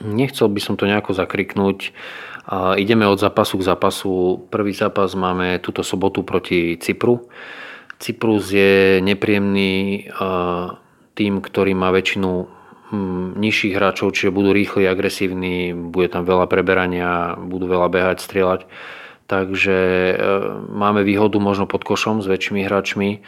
Nechcel 0.00 0.48
by 0.48 0.60
som 0.64 0.80
to 0.80 0.88
nejako 0.88 1.12
zakriknúť. 1.12 1.92
Ideme 2.80 3.04
od 3.04 3.20
zápasu 3.20 3.60
k 3.60 3.68
zápasu. 3.68 4.48
Prvý 4.48 4.72
zápas 4.72 5.12
máme 5.12 5.60
túto 5.60 5.84
sobotu 5.84 6.24
proti 6.24 6.80
Cypru. 6.80 7.28
Cyprus 8.00 8.48
je 8.48 9.04
nepríjemný 9.04 10.08
tým, 11.12 11.44
ktorý 11.44 11.76
má 11.76 11.92
väčšinu 11.92 12.59
nižších 13.38 13.74
hráčov, 13.74 14.14
čiže 14.14 14.34
budú 14.34 14.50
rýchli, 14.50 14.86
agresívni, 14.86 15.72
bude 15.74 16.10
tam 16.10 16.26
veľa 16.26 16.50
preberania, 16.50 17.38
budú 17.38 17.70
veľa 17.70 17.88
behať, 17.88 18.18
strieľať. 18.22 18.60
Takže 19.30 19.78
e, 20.10 20.14
máme 20.74 21.06
výhodu 21.06 21.38
možno 21.38 21.70
pod 21.70 21.86
košom 21.86 22.18
s 22.18 22.26
väčšími 22.26 22.66
hráčmi. 22.66 23.22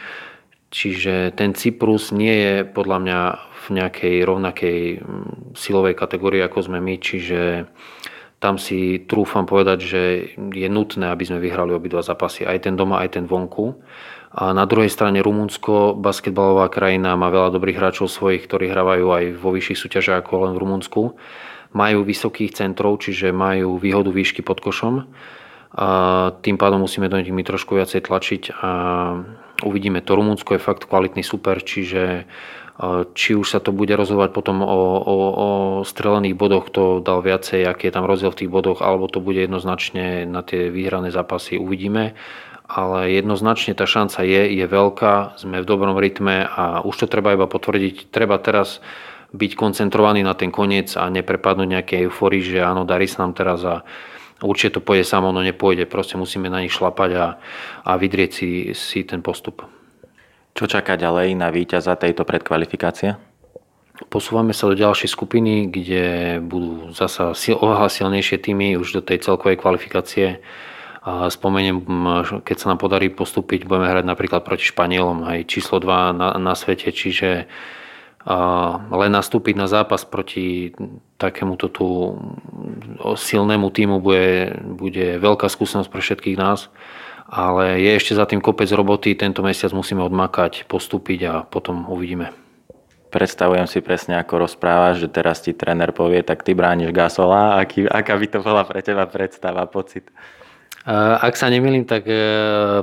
Čiže 0.73 1.31
ten 1.37 1.55
Cyprus 1.55 2.11
nie 2.11 2.33
je 2.33 2.55
podľa 2.67 2.97
mňa 2.99 3.19
v 3.63 3.67
nejakej 3.79 4.15
rovnakej 4.27 4.79
hm, 4.99 5.55
silovej 5.55 5.95
kategórii 5.95 6.43
ako 6.43 6.59
sme 6.67 6.83
my, 6.83 6.99
čiže 6.99 7.71
tam 8.43 8.59
si 8.59 8.99
trúfam 9.07 9.47
povedať, 9.47 9.79
že 9.79 10.01
je 10.35 10.67
nutné, 10.67 11.07
aby 11.07 11.23
sme 11.23 11.39
vyhrali 11.39 11.71
obidva 11.71 12.03
zápasy, 12.03 12.43
aj 12.43 12.67
ten 12.67 12.75
doma, 12.75 12.99
aj 12.99 13.15
ten 13.15 13.23
vonku. 13.23 13.79
A 14.35 14.51
na 14.51 14.67
druhej 14.67 14.91
strane 14.91 15.23
Rumunsko, 15.23 15.95
basketbalová 15.95 16.67
krajina, 16.67 17.15
má 17.15 17.31
veľa 17.31 17.55
dobrých 17.55 17.79
hráčov 17.79 18.11
svojich, 18.11 18.43
ktorí 18.43 18.67
hrávajú 18.67 19.07
aj 19.07 19.25
vo 19.39 19.55
vyšších 19.55 19.79
súťažiach 19.79 20.19
ako 20.27 20.51
len 20.51 20.51
v 20.51 20.61
Rumunsku. 20.65 21.01
Majú 21.71 22.03
vysokých 22.03 22.51
centrov, 22.51 22.99
čiže 22.99 23.31
majú 23.31 23.79
výhodu 23.79 24.11
výšky 24.11 24.43
pod 24.43 24.59
košom. 24.59 25.07
A 25.73 25.87
tým 26.43 26.59
pádom 26.59 26.83
musíme 26.83 27.07
do 27.07 27.15
nich 27.15 27.31
trošku 27.31 27.79
viacej 27.79 28.03
tlačiť 28.03 28.59
a 28.59 28.69
uvidíme. 29.63 30.03
To 30.03 30.19
Rumunsko 30.19 30.59
je 30.59 30.61
fakt 30.61 30.85
kvalitný 30.91 31.23
super, 31.23 31.63
čiže 31.63 32.27
či 33.13 33.37
už 33.37 33.45
sa 33.45 33.61
to 33.61 33.69
bude 33.69 33.93
rozhovať 33.93 34.33
potom 34.33 34.65
o, 34.65 34.81
o, 34.97 35.15
o 35.29 35.47
strelených 35.85 36.33
bodoch, 36.33 36.69
kto 36.69 37.05
dal 37.05 37.21
viacej, 37.21 37.69
aký 37.69 37.89
je 37.89 37.93
tam 37.93 38.09
rozdiel 38.09 38.33
v 38.33 38.39
tých 38.45 38.51
bodoch, 38.51 38.81
alebo 38.81 39.05
to 39.05 39.21
bude 39.21 39.37
jednoznačne 39.37 40.25
na 40.25 40.41
tie 40.41 40.73
vyhrané 40.73 41.13
zápasy, 41.13 41.61
uvidíme 41.61 42.17
ale 42.73 43.11
jednoznačne 43.13 43.75
tá 43.77 43.85
šanca 43.85 44.23
je, 44.25 44.57
je 44.57 44.65
veľká, 44.65 45.37
sme 45.37 45.61
v 45.61 45.69
dobrom 45.69 45.99
rytme 45.99 46.47
a 46.47 46.81
už 46.81 47.05
to 47.05 47.11
treba 47.11 47.35
iba 47.35 47.45
potvrdiť. 47.45 48.09
Treba 48.09 48.39
teraz 48.41 48.81
byť 49.29 49.51
koncentrovaný 49.53 50.25
na 50.25 50.33
ten 50.33 50.49
koniec 50.49 50.97
a 50.97 51.05
neprepadnúť 51.11 51.69
nejaké 51.69 51.95
euforii, 52.07 52.41
že 52.41 52.65
áno, 52.65 52.81
darí 52.87 53.05
sa 53.05 53.27
nám 53.27 53.37
teraz 53.37 53.61
a 53.61 53.85
určite 54.41 54.79
to 54.79 54.85
pôjde 54.85 55.05
samo, 55.05 55.29
no 55.29 55.45
nepôjde. 55.45 55.85
Proste 55.85 56.15
musíme 56.17 56.49
na 56.49 56.65
nich 56.65 56.73
šlapať 56.73 57.11
a, 57.13 57.25
a 57.83 57.91
vydrieť 57.93 58.31
si, 58.31 58.49
si 58.73 59.05
ten 59.05 59.21
postup. 59.21 59.65
Čo 60.53 60.69
čaká 60.69 60.93
ďalej 60.97 61.33
na 61.33 61.49
víťaza 61.49 61.97
tejto 61.97 62.25
predkvalifikácie? 62.25 63.17
Posúvame 64.09 64.53
sa 64.53 64.69
do 64.69 64.77
ďalšej 64.77 65.09
skupiny, 65.09 65.69
kde 65.69 66.37
budú 66.41 66.93
zasa 66.93 67.33
oveľa 67.33 67.89
silnejšie 67.89 68.37
týmy 68.41 68.77
už 68.77 68.97
do 68.97 69.01
tej 69.01 69.21
celkovej 69.21 69.61
kvalifikácie 69.61 70.41
Spomeniem, 71.03 71.83
keď 72.47 72.55
sa 72.55 72.71
nám 72.71 72.79
podarí 72.79 73.11
postúpiť, 73.11 73.67
budeme 73.67 73.91
hrať 73.91 74.07
napríklad 74.07 74.39
proti 74.47 74.63
Španielom, 74.63 75.27
aj 75.27 75.51
číslo 75.51 75.83
2 75.83 76.15
na, 76.15 76.39
na 76.39 76.55
svete, 76.55 76.95
čiže 76.95 77.43
len 78.87 79.11
nastúpiť 79.11 79.51
na 79.59 79.67
zápas 79.67 80.07
proti 80.07 80.71
takémuto 81.19 81.67
tu 81.67 81.87
silnému 83.19 83.67
týmu 83.67 83.99
bude, 83.99 84.55
bude 84.63 85.19
veľká 85.19 85.51
skúsenosť 85.51 85.91
pre 85.91 85.99
všetkých 85.99 86.39
nás. 86.39 86.71
Ale 87.33 87.81
je 87.81 87.97
ešte 87.97 88.13
za 88.13 88.29
tým 88.29 88.37
kopec 88.37 88.69
roboty, 88.69 89.17
tento 89.17 89.41
mesiac 89.41 89.73
musíme 89.73 90.05
odmakať, 90.05 90.69
postúpiť 90.69 91.19
a 91.25 91.33
potom 91.41 91.89
uvidíme. 91.89 92.29
Predstavujem 93.09 93.65
si 93.65 93.81
presne, 93.81 94.21
ako 94.21 94.45
rozprávaš, 94.45 95.05
že 95.05 95.09
teraz 95.09 95.41
ti 95.41 95.53
tréner 95.53 95.93
povie, 95.97 96.21
tak 96.21 96.45
ty 96.45 96.53
brániš 96.53 96.93
Gasola. 96.93 97.57
Aký, 97.57 97.89
aká 97.89 98.17
by 98.21 98.27
to 98.29 98.39
bola 98.45 98.61
pre 98.65 98.85
teba 98.85 99.09
predstava, 99.09 99.65
pocit? 99.65 100.13
Ak 100.85 101.39
sa 101.39 101.47
nemýlim, 101.47 101.87
tak 101.87 102.03
e, 102.11 102.19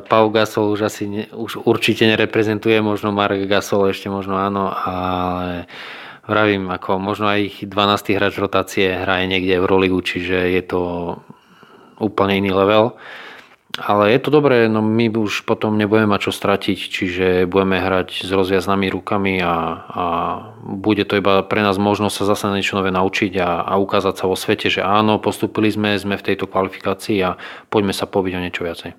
Pau 0.09 0.33
Gasol 0.33 0.73
už 0.73 0.89
asi 0.89 1.05
už 1.37 1.69
určite 1.69 2.09
nereprezentuje, 2.09 2.81
možno 2.81 3.13
Marek 3.13 3.45
Gasol 3.45 3.93
ešte 3.93 4.09
možno 4.09 4.41
áno, 4.41 4.73
ale 4.73 5.69
vravím, 6.25 6.73
ako 6.73 6.97
možno 6.97 7.29
aj 7.29 7.41
ich 7.45 7.57
12. 7.69 8.17
hráč 8.17 8.41
rotácie 8.41 8.89
hraje 8.97 9.29
niekde 9.29 9.61
v 9.61 9.61
Euroligu, 9.61 10.01
čiže 10.01 10.49
je 10.49 10.63
to 10.65 10.81
úplne 12.01 12.41
iný 12.41 12.57
level. 12.57 12.97
Ale 13.79 14.11
je 14.11 14.19
to 14.19 14.35
dobré, 14.35 14.67
no 14.67 14.83
my 14.83 15.15
už 15.15 15.47
potom 15.47 15.79
nebudeme 15.79 16.11
mať 16.11 16.27
čo 16.27 16.33
stratiť, 16.35 16.79
čiže 16.91 17.27
budeme 17.47 17.79
hrať 17.79 18.27
s 18.27 18.31
rozviaznými 18.35 18.91
rukami 18.91 19.39
a, 19.39 19.55
a 19.87 20.05
bude 20.67 21.07
to 21.07 21.15
iba 21.15 21.47
pre 21.47 21.63
nás 21.63 21.79
možnosť 21.79 22.15
sa 22.19 22.35
zase 22.35 22.51
niečo 22.51 22.75
nové 22.75 22.91
naučiť 22.91 23.39
a, 23.39 23.63
a 23.63 23.79
ukázať 23.79 24.15
sa 24.19 24.27
vo 24.27 24.35
svete, 24.35 24.67
že 24.75 24.83
áno, 24.83 25.23
postupili 25.23 25.71
sme, 25.71 25.95
sme 25.95 26.19
v 26.19 26.27
tejto 26.35 26.51
kvalifikácii 26.51 27.23
a 27.23 27.39
poďme 27.71 27.95
sa 27.95 28.11
pobiť 28.11 28.33
o 28.35 28.43
niečo 28.43 28.67
viacej. 28.67 28.91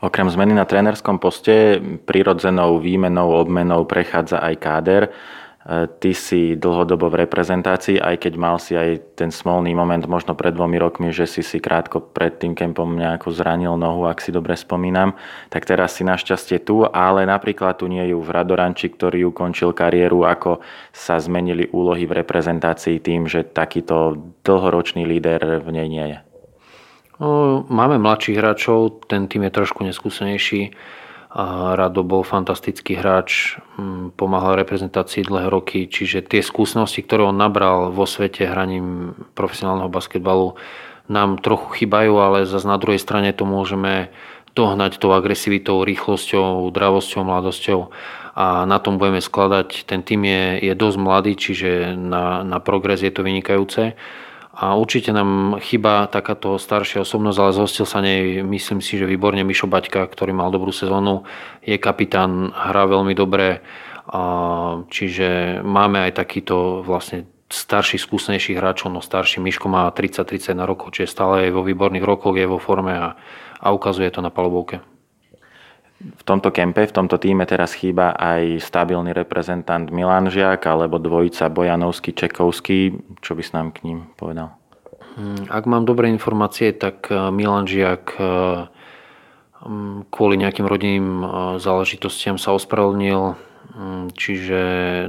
Okrem 0.00 0.32
zmeny 0.32 0.56
na 0.56 0.64
trénerskom 0.64 1.20
poste, 1.20 1.76
prirodzenou 2.08 2.80
výmenou, 2.80 3.36
obmenou 3.36 3.84
prechádza 3.84 4.40
aj 4.40 4.54
káder. 4.56 5.02
E, 5.60 5.92
ty 6.00 6.16
si 6.16 6.56
dlhodobo 6.56 7.12
v 7.12 7.28
reprezentácii, 7.28 8.00
aj 8.00 8.16
keď 8.24 8.32
mal 8.40 8.56
si 8.56 8.72
aj 8.72 9.12
ten 9.12 9.28
smolný 9.28 9.76
moment 9.76 10.00
možno 10.08 10.32
pred 10.32 10.56
dvomi 10.56 10.80
rokmi, 10.80 11.12
že 11.12 11.28
si 11.28 11.44
si 11.44 11.60
krátko 11.60 12.00
pred 12.00 12.40
tým 12.40 12.56
kempom 12.56 12.96
nejako 12.96 13.28
zranil 13.28 13.76
nohu, 13.76 14.08
ak 14.08 14.24
si 14.24 14.32
dobre 14.32 14.56
spomínam, 14.56 15.12
tak 15.52 15.68
teraz 15.68 16.00
si 16.00 16.02
našťastie 16.08 16.64
tu, 16.64 16.88
ale 16.88 17.28
napríklad 17.28 17.76
tu 17.76 17.92
nie 17.92 18.08
je 18.08 18.16
v 18.16 18.30
Radoranči, 18.32 18.88
ktorý 18.88 19.28
ukončil 19.28 19.76
kariéru, 19.76 20.24
ako 20.24 20.64
sa 20.96 21.20
zmenili 21.20 21.68
úlohy 21.76 22.08
v 22.08 22.24
reprezentácii 22.24 22.96
tým, 22.96 23.28
že 23.28 23.44
takýto 23.44 24.16
dlhoročný 24.40 25.04
líder 25.04 25.60
v 25.60 25.68
nej 25.76 25.88
nie 25.92 26.06
je. 26.16 26.18
Máme 27.68 28.00
mladších 28.00 28.40
hráčov, 28.40 29.04
ten 29.04 29.28
tým 29.28 29.44
je 29.44 29.52
trošku 29.52 29.84
neskúsenejší 29.84 30.72
a 31.30 31.78
Rado 31.78 32.02
bol 32.02 32.26
fantastický 32.26 32.98
hráč, 32.98 33.54
mm, 33.78 34.18
pomáhal 34.18 34.58
reprezentácii 34.58 35.22
dlhé 35.22 35.46
roky, 35.46 35.86
čiže 35.86 36.26
tie 36.26 36.42
skúsenosti, 36.42 37.06
ktoré 37.06 37.22
on 37.22 37.38
nabral 37.38 37.94
vo 37.94 38.02
svete 38.02 38.50
hraním 38.50 39.14
profesionálneho 39.38 39.86
basketbalu, 39.86 40.58
nám 41.06 41.38
trochu 41.38 41.82
chýbajú, 41.82 42.18
ale 42.18 42.50
zase 42.50 42.66
na 42.66 42.78
druhej 42.82 42.98
strane 42.98 43.30
to 43.30 43.46
môžeme 43.46 44.10
dohnať 44.58 44.98
tou 44.98 45.14
agresivitou, 45.14 45.86
rýchlosťou, 45.86 46.66
dravosťou, 46.74 47.22
mladosťou 47.22 47.80
a 48.34 48.66
na 48.66 48.78
tom 48.82 48.98
budeme 48.98 49.22
skladať. 49.22 49.86
Ten 49.86 50.02
tým 50.02 50.26
je, 50.26 50.70
je 50.70 50.74
dosť 50.74 50.98
mladý, 50.98 51.32
čiže 51.38 51.94
na, 51.94 52.42
na 52.42 52.58
progres 52.58 53.06
je 53.06 53.14
to 53.14 53.22
vynikajúce 53.22 53.94
a 54.60 54.76
určite 54.76 55.08
nám 55.16 55.56
chyba 55.64 56.04
takáto 56.12 56.60
staršia 56.60 57.00
osobnosť, 57.00 57.38
ale 57.40 57.56
zhostil 57.56 57.88
sa 57.88 58.04
nej, 58.04 58.44
myslím 58.44 58.84
si, 58.84 59.00
že 59.00 59.08
výborne 59.08 59.40
Mišo 59.40 59.64
Baťka, 59.64 60.04
ktorý 60.04 60.36
mal 60.36 60.52
dobrú 60.52 60.68
sezónu, 60.68 61.24
je 61.64 61.80
kapitán, 61.80 62.52
hrá 62.52 62.84
veľmi 62.84 63.16
dobre, 63.16 63.64
čiže 64.92 65.60
máme 65.64 66.04
aj 66.04 66.12
takýto 66.12 66.84
vlastne 66.84 67.24
starších, 67.48 68.04
skúsenejších 68.04 68.60
hráčov, 68.60 68.92
no 68.92 69.00
starší. 69.00 69.40
Miško 69.40 69.72
má 69.72 69.88
30-31 69.88 70.68
rokov, 70.68 70.92
čiže 70.92 71.08
stále 71.08 71.48
je 71.48 71.56
vo 71.56 71.64
výborných 71.64 72.04
rokoch, 72.04 72.36
je 72.36 72.44
vo 72.44 72.60
forme 72.60 72.92
a, 72.92 73.16
a 73.64 73.66
ukazuje 73.72 74.12
to 74.12 74.20
na 74.20 74.28
palubovke. 74.28 74.89
V 76.00 76.22
tomto 76.24 76.48
kempe, 76.48 76.88
v 76.88 76.96
tomto 76.96 77.20
týme 77.20 77.44
teraz 77.44 77.76
chýba 77.76 78.16
aj 78.16 78.64
stabilný 78.64 79.12
reprezentant 79.12 79.84
Milan 79.92 80.32
Žiak 80.32 80.64
alebo 80.64 80.96
dvojica 80.96 81.52
Bojanovský-Čekovský. 81.52 82.96
Čo 83.20 83.36
by 83.36 83.42
s 83.44 83.52
nám 83.52 83.76
k 83.76 83.84
ním 83.84 83.98
povedal? 84.16 84.56
Hmm, 85.20 85.44
ak 85.52 85.68
mám 85.68 85.84
dobré 85.84 86.08
informácie, 86.08 86.72
tak 86.72 87.12
eh, 87.12 87.28
Milan 87.28 87.68
Žiak 87.68 88.16
mm, 88.16 90.08
kvôli 90.08 90.40
nejakým 90.40 90.64
rodinným 90.64 91.08
eh, 91.20 91.28
záležitostiam 91.60 92.40
sa 92.40 92.56
ospravedlnil, 92.56 93.36
čiže 94.18 94.62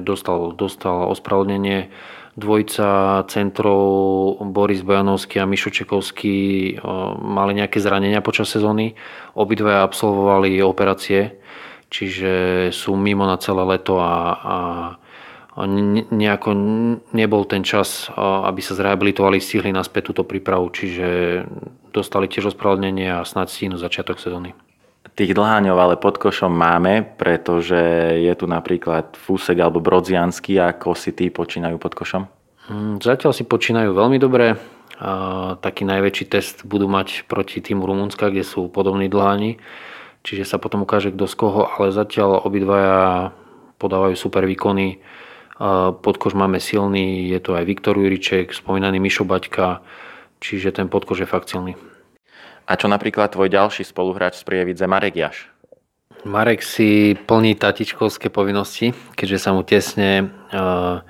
dostal, 0.06 0.54
dostal 0.54 1.10
ospravedlnenie 1.10 1.90
dvojica 2.32 3.22
centrov 3.28 4.40
Boris 4.56 4.82
Bojanovský 4.82 5.44
a 5.44 5.50
Mišo 5.50 5.68
Čekovský 5.68 6.80
mali 7.20 7.52
nejaké 7.60 7.84
zranenia 7.84 8.24
počas 8.24 8.48
sezóny. 8.48 8.96
Obidve 9.36 9.76
absolvovali 9.76 10.64
operácie, 10.64 11.36
čiže 11.92 12.32
sú 12.72 12.96
mimo 12.96 13.28
na 13.28 13.36
celé 13.36 13.68
leto 13.68 14.00
a, 14.00 14.16
a 14.42 14.58
nejako 16.08 16.50
nebol 17.12 17.44
ten 17.44 17.68
čas, 17.68 18.08
aby 18.16 18.64
sa 18.64 18.80
zrehabilitovali, 18.80 19.44
stihli 19.44 19.76
naspäť 19.76 20.16
túto 20.16 20.24
prípravu, 20.24 20.72
čiže 20.72 21.44
dostali 21.92 22.32
tiež 22.32 22.56
ospravedlnenie 22.56 23.12
a 23.12 23.28
snáď 23.28 23.52
stihnú 23.52 23.76
začiatok 23.76 24.24
sezóny. 24.24 24.56
Tých 25.12 25.36
dlháňov 25.36 25.76
ale 25.76 25.96
pod 26.00 26.18
košom 26.18 26.50
máme, 26.50 27.04
pretože 27.20 27.78
je 28.24 28.34
tu 28.34 28.48
napríklad 28.48 29.20
Fúsek 29.20 29.60
alebo 29.60 29.84
Brodziansky, 29.84 30.56
ako 30.56 30.96
si 30.96 31.12
tí 31.12 31.28
počínajú 31.28 31.76
pod 31.76 31.94
košom? 31.94 32.24
Hm, 32.72 33.04
zatiaľ 33.04 33.36
si 33.36 33.44
počínajú 33.44 33.92
veľmi 33.92 34.18
dobre. 34.18 34.56
Taký 35.60 35.84
najväčší 35.84 36.26
test 36.30 36.62
budú 36.64 36.86
mať 36.86 37.26
proti 37.26 37.58
týmu 37.58 37.84
Rumunska, 37.90 38.30
kde 38.30 38.46
sú 38.46 38.70
podobní 38.70 39.10
dlháni. 39.10 39.58
Čiže 40.22 40.46
sa 40.46 40.62
potom 40.62 40.86
ukáže 40.86 41.10
kto 41.10 41.26
z 41.26 41.36
koho, 41.36 41.66
ale 41.66 41.90
zatiaľ 41.90 42.46
obidvaja 42.46 43.34
podávajú 43.82 44.14
super 44.14 44.46
výkony. 44.46 45.02
Podkož 46.06 46.38
máme 46.38 46.62
silný, 46.62 47.34
je 47.34 47.42
to 47.42 47.58
aj 47.58 47.66
Viktor 47.66 47.98
Juriček, 47.98 48.54
spomínaný 48.54 49.02
Mišo 49.02 49.26
Baťka, 49.26 49.82
čiže 50.38 50.78
ten 50.78 50.86
podkož 50.86 51.26
je 51.26 51.28
fakt 51.30 51.50
silný. 51.50 51.74
A 52.68 52.74
čo 52.78 52.88
napríklad 52.88 53.34
tvoj 53.34 53.50
ďalší 53.50 53.84
spoluhráč 53.84 54.40
z 54.40 54.48
Prievidze, 54.48 54.86
Marek 54.86 55.16
Jaš? 55.18 55.52
Marek 56.22 56.62
si 56.62 57.18
plní 57.18 57.58
tatičkovské 57.58 58.30
povinnosti, 58.30 58.94
keďže 59.18 59.38
sa 59.42 59.50
mu 59.58 59.66
tesne 59.66 60.30
uh, 60.54 61.02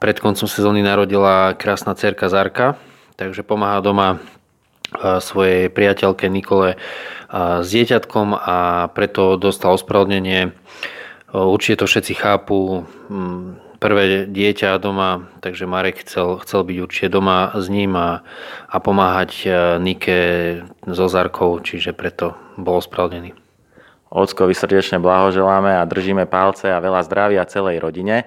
pred 0.00 0.16
koncom 0.16 0.48
sezóny 0.48 0.80
narodila 0.80 1.52
krásna 1.52 1.92
cerka 1.92 2.32
Zarka, 2.32 2.80
takže 3.20 3.44
pomáha 3.44 3.84
doma 3.84 4.16
uh, 4.16 5.20
svojej 5.20 5.68
priateľke 5.68 6.32
Nikole 6.32 6.80
uh, 6.80 7.60
s 7.60 7.68
dieťatkom 7.68 8.32
a 8.32 8.88
preto 8.96 9.36
dostal 9.36 9.76
ospravedlnenie. 9.76 10.56
Určite 11.28 11.84
to 11.84 11.86
všetci 11.92 12.24
chápu. 12.24 12.88
Prvé 13.78 14.26
dieťa 14.26 14.82
doma, 14.82 15.30
takže 15.38 15.70
Marek 15.70 16.02
chcel, 16.02 16.42
chcel 16.42 16.66
byť 16.66 16.76
určite 16.82 17.08
doma 17.14 17.54
s 17.54 17.70
ním 17.70 17.94
a, 17.94 18.26
a 18.66 18.76
pomáhať 18.82 19.30
e, 19.46 19.48
Nike 19.78 20.20
so 20.82 21.06
Zarkou, 21.06 21.62
čiže 21.62 21.94
preto 21.94 22.34
bol 22.58 22.82
ospravedlnený. 22.82 23.38
Ockovi 24.10 24.50
srdečne 24.58 24.98
blahoželáme 24.98 25.78
a 25.78 25.86
držíme 25.86 26.26
palce 26.26 26.74
a 26.74 26.82
veľa 26.82 27.06
zdravia 27.06 27.46
celej 27.46 27.78
rodine. 27.78 28.26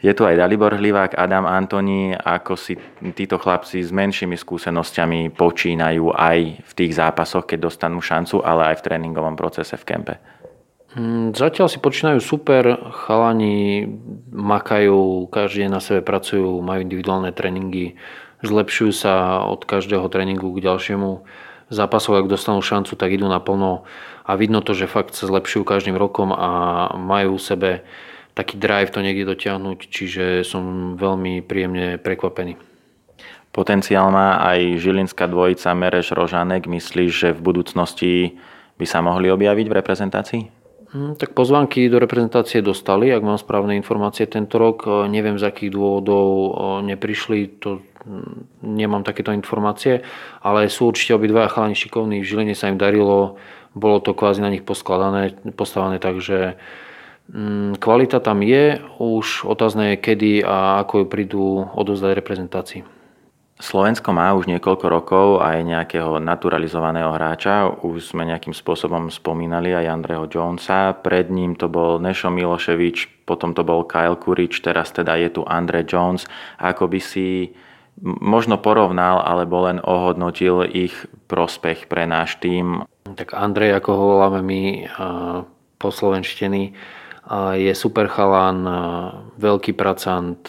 Je 0.00 0.14
tu 0.14 0.24
aj 0.24 0.40
Dalibor 0.40 0.72
Hlivák, 0.72 1.18
Adam 1.20 1.44
Antoni, 1.44 2.14
ako 2.14 2.56
si 2.56 2.78
títo 3.12 3.36
chlapci 3.36 3.84
s 3.84 3.92
menšími 3.92 4.40
skúsenosťami 4.40 5.34
počínajú 5.36 6.16
aj 6.16 6.64
v 6.64 6.72
tých 6.72 6.96
zápasoch, 6.96 7.44
keď 7.44 7.68
dostanú 7.68 8.00
šancu, 8.00 8.40
ale 8.40 8.72
aj 8.72 8.80
v 8.80 8.84
tréningovom 8.88 9.36
procese 9.36 9.74
v 9.74 9.84
kempe. 9.84 10.14
Mm, 10.96 11.36
zatiaľ 11.36 11.68
si 11.68 11.76
počínajú 11.76 12.16
super, 12.24 12.64
chalani 13.04 13.84
makajú, 14.32 15.28
každý 15.28 15.68
na 15.68 15.84
sebe 15.84 16.00
pracujú, 16.00 16.64
majú 16.64 16.80
individuálne 16.80 17.28
tréningy, 17.28 18.00
zlepšujú 18.40 18.92
sa 18.96 19.44
od 19.44 19.68
každého 19.68 20.08
tréningu 20.08 20.48
k 20.56 20.64
ďalšiemu. 20.64 21.28
Zápasov, 21.68 22.16
ak 22.16 22.32
dostanú 22.32 22.64
šancu, 22.64 22.96
tak 22.96 23.12
idú 23.12 23.28
naplno 23.28 23.84
a 24.24 24.32
vidno 24.40 24.64
to, 24.64 24.72
že 24.72 24.88
fakt 24.88 25.12
sa 25.12 25.28
zlepšujú 25.28 25.68
každým 25.68 26.00
rokom 26.00 26.32
a 26.32 26.88
majú 26.96 27.36
v 27.36 27.44
sebe 27.44 27.70
taký 28.32 28.56
drive 28.56 28.88
to 28.88 29.04
niekde 29.04 29.28
dotiahnuť, 29.28 29.78
čiže 29.92 30.24
som 30.48 30.96
veľmi 30.96 31.44
príjemne 31.44 32.00
prekvapený. 32.00 32.56
Potenciál 33.52 34.08
má 34.08 34.40
aj 34.40 34.80
žilinská 34.80 35.28
dvojica 35.28 35.74
Mereš 35.74 36.14
Rožanek. 36.14 36.70
Myslíš, 36.70 37.10
že 37.12 37.28
v 37.34 37.44
budúcnosti 37.44 38.12
by 38.78 38.86
sa 38.86 39.02
mohli 39.02 39.28
objaviť 39.28 39.66
v 39.66 39.76
reprezentácii? 39.76 40.57
Hm, 40.88 41.20
tak 41.20 41.36
pozvánky 41.36 41.84
do 41.92 42.00
reprezentácie 42.00 42.64
dostali, 42.64 43.12
ak 43.12 43.20
mám 43.20 43.36
správne 43.36 43.76
informácie 43.76 44.24
tento 44.24 44.56
rok. 44.56 44.88
E, 44.88 45.04
neviem, 45.12 45.36
z 45.36 45.44
akých 45.44 45.76
dôvodov 45.76 46.28
e, 46.32 46.50
neprišli, 46.88 47.60
to 47.60 47.84
hm, 48.08 48.64
nemám 48.64 49.04
takéto 49.04 49.28
informácie, 49.36 50.00
ale 50.40 50.72
sú 50.72 50.88
určite 50.88 51.12
obidva 51.12 51.52
chalani 51.52 51.76
šikovní, 51.76 52.24
v 52.24 52.28
Žiline 52.28 52.56
sa 52.56 52.72
im 52.72 52.80
darilo, 52.80 53.36
bolo 53.76 54.00
to 54.00 54.16
kvázi 54.16 54.40
na 54.40 54.48
nich 54.48 54.64
poskladané, 54.64 55.36
postavené, 55.52 56.00
takže 56.00 56.56
hm, 57.36 57.76
kvalita 57.76 58.24
tam 58.24 58.40
je, 58.40 58.80
už 58.96 59.44
otázne 59.44 59.92
je 59.92 60.00
kedy 60.00 60.32
a 60.40 60.80
ako 60.88 61.04
ju 61.04 61.06
prídu 61.12 61.44
odozdať 61.76 62.16
reprezentácii. 62.16 62.97
Slovensko 63.58 64.14
má 64.14 64.30
už 64.38 64.46
niekoľko 64.46 64.86
rokov 64.86 65.26
aj 65.42 65.66
nejakého 65.66 66.22
naturalizovaného 66.22 67.10
hráča. 67.10 67.66
Už 67.82 68.14
sme 68.14 68.22
nejakým 68.22 68.54
spôsobom 68.54 69.10
spomínali 69.10 69.74
aj 69.74 69.98
Andreho 69.98 70.30
Jonesa. 70.30 70.94
Pred 70.94 71.34
ním 71.34 71.58
to 71.58 71.66
bol 71.66 71.98
Nešo 71.98 72.30
Miloševič, 72.30 73.26
potom 73.26 73.58
to 73.58 73.66
bol 73.66 73.82
Kyle 73.82 74.14
Kurič, 74.14 74.62
teraz 74.62 74.94
teda 74.94 75.18
je 75.18 75.34
tu 75.34 75.42
Andre 75.42 75.82
Jones. 75.82 76.30
Ako 76.62 76.86
by 76.86 77.02
si 77.02 77.50
možno 77.98 78.62
porovnal 78.62 79.26
alebo 79.26 79.66
len 79.66 79.82
ohodnotil 79.82 80.62
ich 80.62 80.94
prospech 81.26 81.90
pre 81.90 82.06
náš 82.06 82.38
tým? 82.38 82.86
Tak 83.10 83.34
Andrej, 83.34 83.74
ako 83.82 83.90
ho 83.90 84.04
voláme 84.14 84.38
my 84.38 84.86
po 85.82 85.90
slovenštení, 85.90 86.78
je 87.60 87.72
super 87.76 88.08
chalán, 88.08 88.64
veľký 89.36 89.76
pracant. 89.76 90.40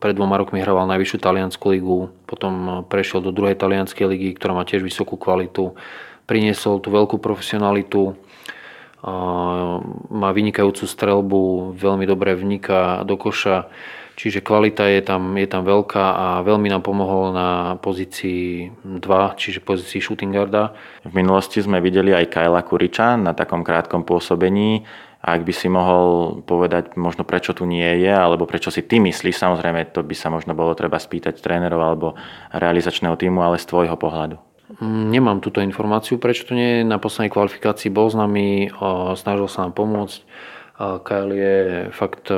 Pred 0.00 0.14
dvoma 0.16 0.40
rokmi 0.40 0.64
hral 0.64 0.88
najvyššiu 0.88 1.18
taliansku 1.20 1.66
ligu, 1.68 2.08
potom 2.24 2.84
prešiel 2.88 3.20
do 3.20 3.36
druhej 3.36 3.60
talianskej 3.60 4.08
ligy, 4.08 4.32
ktorá 4.32 4.56
má 4.56 4.64
tiež 4.64 4.80
vysokú 4.80 5.20
kvalitu. 5.20 5.76
Priniesol 6.24 6.80
tú 6.80 6.88
veľkú 6.94 7.20
profesionalitu, 7.20 8.16
má 10.12 10.28
vynikajúcu 10.32 10.84
strelbu, 10.84 11.72
veľmi 11.72 12.04
dobre 12.04 12.36
vniká 12.36 13.00
do 13.08 13.16
koša, 13.16 13.64
čiže 14.12 14.44
kvalita 14.44 14.84
je 14.92 15.00
tam, 15.00 15.40
je 15.40 15.48
tam 15.48 15.64
veľká 15.64 16.04
a 16.04 16.26
veľmi 16.44 16.68
nám 16.68 16.84
pomohol 16.84 17.32
na 17.32 17.80
pozícii 17.80 18.68
2, 18.84 19.40
čiže 19.40 19.64
pozícii 19.64 20.04
shooting 20.04 20.36
guarda. 20.36 20.76
V 21.08 21.16
minulosti 21.16 21.64
sme 21.64 21.80
videli 21.80 22.12
aj 22.12 22.28
Kajla 22.28 22.60
Kuriča 22.60 23.16
na 23.16 23.32
takom 23.32 23.64
krátkom 23.64 24.04
pôsobení. 24.04 24.84
A 25.20 25.36
ak 25.36 25.44
by 25.44 25.52
si 25.52 25.68
mohol 25.68 26.40
povedať 26.48 26.96
možno 26.96 27.28
prečo 27.28 27.52
tu 27.52 27.68
nie 27.68 28.00
je, 28.00 28.08
alebo 28.08 28.48
prečo 28.48 28.72
si 28.72 28.80
ty 28.80 28.96
myslíš, 28.96 29.36
samozrejme 29.36 29.92
to 29.92 30.00
by 30.00 30.16
sa 30.16 30.32
možno 30.32 30.56
bolo 30.56 30.72
treba 30.72 30.96
spýtať 30.96 31.44
trénerov 31.44 31.80
alebo 31.80 32.16
realizačného 32.56 33.20
týmu, 33.20 33.44
ale 33.44 33.60
z 33.60 33.68
tvojho 33.68 34.00
pohľadu. 34.00 34.40
Mm, 34.80 35.12
nemám 35.12 35.44
túto 35.44 35.60
informáciu, 35.60 36.16
prečo 36.16 36.48
tu 36.48 36.56
nie 36.56 36.80
je. 36.80 36.88
Na 36.88 36.96
poslednej 36.96 37.34
kvalifikácii 37.36 37.92
bol 37.92 38.08
s 38.08 38.16
nami, 38.16 38.72
snažil 39.18 39.50
sa 39.50 39.68
nám 39.68 39.76
pomôcť. 39.76 40.20
Kyle 40.80 41.36
je 41.36 41.56
fakt 41.92 42.32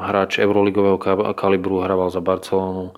hráč 0.00 0.40
euroligového 0.40 0.96
kalibru, 1.36 1.84
hrával 1.84 2.08
za 2.08 2.24
Barcelonu 2.24 2.96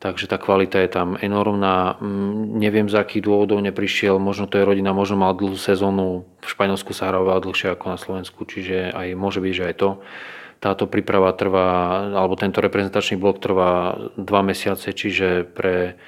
Takže 0.00 0.32
tá 0.32 0.40
kvalita 0.40 0.80
je 0.80 0.88
tam 0.88 1.20
enormná. 1.20 2.00
Mm, 2.00 2.56
neviem, 2.56 2.88
z 2.88 2.96
akých 2.96 3.28
dôvodov 3.28 3.60
neprišiel. 3.60 4.16
Možno 4.16 4.48
to 4.48 4.56
je 4.56 4.64
rodina, 4.64 4.96
možno 4.96 5.20
mal 5.20 5.36
dlhú 5.36 5.60
sezónu. 5.60 6.24
V 6.40 6.48
Španielsku 6.48 6.96
sa 6.96 7.12
hrá 7.12 7.20
dlhšie 7.20 7.76
ako 7.76 7.84
na 7.92 8.00
Slovensku, 8.00 8.48
čiže 8.48 8.96
aj 8.96 9.12
môže 9.12 9.44
byť, 9.44 9.52
že 9.52 9.66
aj 9.68 9.74
to. 9.76 9.90
Táto 10.56 10.88
príprava 10.88 11.36
trvá, 11.36 11.68
alebo 12.16 12.32
tento 12.32 12.64
reprezentačný 12.64 13.20
blok 13.20 13.44
trvá 13.44 13.96
dva 14.16 14.40
mesiace, 14.40 14.88
čiže 14.96 15.44
pre 15.44 16.00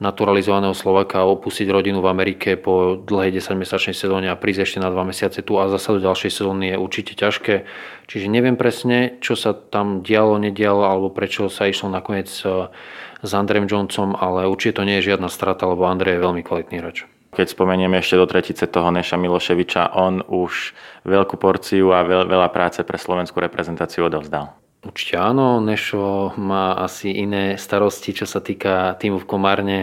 naturalizovaného 0.00 0.72
Slovaka 0.72 1.28
opustiť 1.28 1.68
rodinu 1.68 2.00
v 2.00 2.08
Amerike 2.08 2.56
po 2.56 2.96
dlhej 2.96 3.36
10-mesačnej 3.36 3.92
sezóne 3.92 4.32
a 4.32 4.40
prísť 4.40 4.64
ešte 4.64 4.78
na 4.80 4.88
2 4.88 5.12
mesiace 5.12 5.44
tu 5.44 5.60
a 5.60 5.68
zase 5.68 6.00
do 6.00 6.00
ďalšej 6.00 6.32
sezóny 6.32 6.72
je 6.72 6.76
určite 6.80 7.12
ťažké. 7.12 7.68
Čiže 8.08 8.32
neviem 8.32 8.56
presne, 8.56 9.20
čo 9.20 9.36
sa 9.36 9.52
tam 9.52 10.00
dialo, 10.00 10.40
nedialo 10.40 10.88
alebo 10.88 11.12
prečo 11.12 11.52
sa 11.52 11.68
išlo 11.68 11.92
nakoniec 11.92 12.32
eh, 12.48 12.72
s 13.20 13.30
Andrejom 13.36 13.68
Johnsonom, 13.68 14.16
ale 14.16 14.48
určite 14.48 14.80
to 14.80 14.88
nie 14.88 14.98
je 14.98 15.12
žiadna 15.12 15.28
strata, 15.28 15.68
lebo 15.68 15.84
Andrej 15.84 16.16
je 16.16 16.24
veľmi 16.24 16.42
kvalitný 16.42 16.80
hráč. 16.80 17.04
Keď 17.30 17.46
spomenieme 17.54 18.00
ešte 18.00 18.18
do 18.18 18.26
tretice 18.26 18.66
toho 18.66 18.90
Neša 18.90 19.14
Miloševiča, 19.14 19.94
on 19.94 20.18
už 20.26 20.74
veľkú 21.06 21.38
porciu 21.38 21.94
a 21.94 22.02
veľa 22.02 22.50
práce 22.50 22.82
pre 22.82 22.98
slovenskú 22.98 23.38
reprezentáciu 23.38 24.10
odovzdal. 24.10 24.59
Určite 24.80 25.20
áno, 25.20 25.60
Nešo 25.60 26.32
má 26.40 26.72
asi 26.72 27.12
iné 27.12 27.60
starosti, 27.60 28.16
čo 28.16 28.24
sa 28.24 28.40
týka 28.40 28.96
týmu 28.96 29.20
v 29.20 29.28
Komárne. 29.28 29.80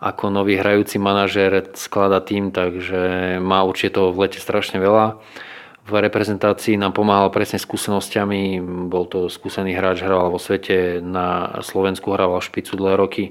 Ako 0.00 0.32
nový 0.32 0.56
hrajúci 0.56 0.96
manažer 0.96 1.68
sklada 1.76 2.24
tým, 2.24 2.48
takže 2.48 3.36
má 3.36 3.60
určite 3.68 4.00
toho 4.00 4.16
v 4.16 4.24
lete 4.24 4.40
strašne 4.40 4.80
veľa. 4.80 5.20
V 5.84 5.92
reprezentácii 5.92 6.80
nám 6.80 6.96
pomáhal 6.96 7.28
presne 7.28 7.60
skúsenosťami, 7.60 8.64
bol 8.88 9.04
to 9.04 9.28
skúsený 9.28 9.76
hráč, 9.76 10.00
hral 10.00 10.32
vo 10.32 10.40
svete, 10.40 11.04
na 11.04 11.60
Slovensku 11.60 12.08
hrával 12.08 12.40
špicu 12.40 12.80
dlhé 12.80 12.96
roky, 12.96 13.24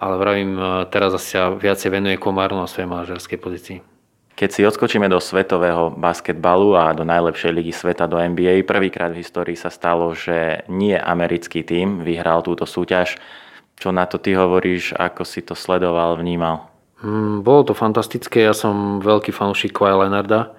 ale 0.00 0.16
vravím, 0.16 0.56
teraz 0.88 1.12
asi 1.12 1.36
sa 1.36 1.52
viacej 1.52 1.92
venuje 1.92 2.16
Komárnu 2.16 2.64
na 2.64 2.68
svojej 2.68 2.88
manažerskej 2.88 3.38
pozícii. 3.40 3.95
Keď 4.36 4.50
si 4.52 4.68
odskočíme 4.68 5.08
do 5.08 5.16
svetového 5.16 5.96
basketbalu 5.96 6.76
a 6.76 6.92
do 6.92 7.08
najlepšej 7.08 7.56
ligy 7.56 7.72
sveta, 7.72 8.04
do 8.04 8.20
NBA, 8.20 8.68
prvýkrát 8.68 9.08
v 9.08 9.24
histórii 9.24 9.56
sa 9.56 9.72
stalo, 9.72 10.12
že 10.12 10.60
nie 10.68 10.92
americký 10.92 11.64
tím 11.64 12.04
vyhral 12.04 12.44
túto 12.44 12.68
súťaž. 12.68 13.16
Čo 13.80 13.96
na 13.96 14.04
to 14.04 14.20
ty 14.20 14.36
hovoríš, 14.36 14.92
ako 14.92 15.24
si 15.24 15.40
to 15.40 15.56
sledoval, 15.56 16.20
vnímal? 16.20 16.68
Hmm, 17.00 17.40
bolo 17.40 17.64
to 17.64 17.72
fantastické, 17.72 18.44
ja 18.44 18.52
som 18.52 19.00
veľký 19.00 19.32
fanúšik 19.32 19.72
Kawhi 19.72 20.04
Leonarda. 20.04 20.52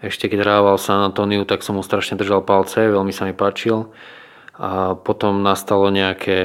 Ešte 0.00 0.32
keď 0.32 0.40
hrával 0.40 0.80
San 0.80 1.04
Antonio, 1.04 1.44
tak 1.44 1.60
som 1.60 1.76
mu 1.76 1.84
strašne 1.84 2.16
držal 2.16 2.40
palce, 2.40 2.88
veľmi 2.88 3.12
sa 3.12 3.28
mi 3.28 3.36
páčil 3.36 3.92
a 4.60 4.92
potom 4.92 5.40
nastalo 5.40 5.88
nejaké 5.88 6.36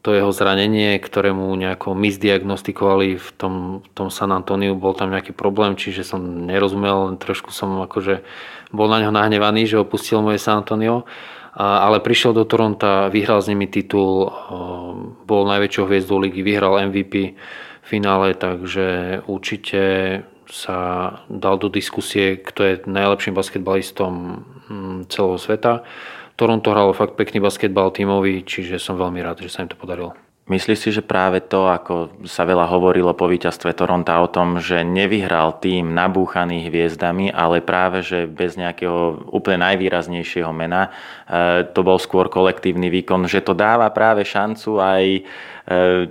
to 0.00 0.16
jeho 0.16 0.32
zranenie, 0.32 0.96
ktoré 0.96 1.36
mu 1.36 1.52
nejako 1.60 1.92
misdiagnostikovali 1.92 3.20
v 3.20 3.28
tom, 3.36 3.84
v 3.84 3.88
tom 3.92 4.08
San 4.08 4.32
Antoniu, 4.32 4.72
bol 4.72 4.96
tam 4.96 5.12
nejaký 5.12 5.36
problém, 5.36 5.76
čiže 5.76 6.08
som 6.08 6.24
nerozumel, 6.24 7.20
trošku 7.20 7.52
som 7.52 7.84
akože 7.84 8.24
bol 8.72 8.88
na 8.88 9.04
ňo 9.04 9.12
nahnevaný, 9.12 9.68
že 9.68 9.76
opustil 9.76 10.24
moje 10.24 10.40
San 10.40 10.64
Antonio, 10.64 11.04
a, 11.52 11.84
ale 11.84 12.00
prišiel 12.00 12.32
do 12.32 12.48
Toronta, 12.48 13.12
vyhral 13.12 13.44
s 13.44 13.52
nimi 13.52 13.68
titul, 13.68 14.32
bol 15.28 15.44
najväčšou 15.52 15.84
hviezdou 15.84 16.24
ligy, 16.24 16.40
vyhral 16.40 16.80
MVP 16.88 17.36
v 17.36 17.84
finále, 17.84 18.32
takže 18.40 19.20
určite 19.28 19.82
sa 20.48 21.12
dal 21.28 21.60
do 21.60 21.68
diskusie, 21.68 22.40
kto 22.40 22.60
je 22.64 22.74
najlepším 22.88 23.36
basketbalistom 23.36 24.12
hm, 24.72 25.12
celého 25.12 25.36
sveta 25.36 25.84
Toronto 26.38 26.70
hralo 26.70 26.94
fakt 26.94 27.18
pekný 27.18 27.42
basketbal 27.42 27.90
tímový, 27.90 28.46
čiže 28.46 28.78
som 28.78 28.94
veľmi 28.94 29.18
rád, 29.18 29.42
že 29.42 29.50
sa 29.50 29.66
im 29.66 29.74
to 29.74 29.74
podarilo. 29.74 30.14
Myslíš 30.48 30.78
si, 30.80 30.90
že 30.96 31.04
práve 31.04 31.44
to, 31.44 31.68
ako 31.68 32.24
sa 32.24 32.48
veľa 32.48 32.72
hovorilo 32.72 33.12
po 33.12 33.28
víťazstve 33.28 33.76
Toronta 33.76 34.16
o 34.24 34.32
tom, 34.32 34.56
že 34.56 34.80
nevyhral 34.80 35.60
tým 35.60 35.92
nabúchaný 35.92 36.72
hviezdami, 36.72 37.28
ale 37.28 37.60
práve, 37.60 38.00
že 38.00 38.24
bez 38.24 38.56
nejakého 38.56 39.28
úplne 39.28 39.68
najvýraznejšieho 39.68 40.48
mena, 40.56 40.88
e, 41.28 41.68
to 41.68 41.84
bol 41.84 42.00
skôr 42.00 42.32
kolektívny 42.32 42.88
výkon, 42.88 43.28
že 43.28 43.44
to 43.44 43.52
dáva 43.52 43.92
práve 43.92 44.24
šancu 44.24 44.80
aj 44.80 45.04
e, 45.04 45.22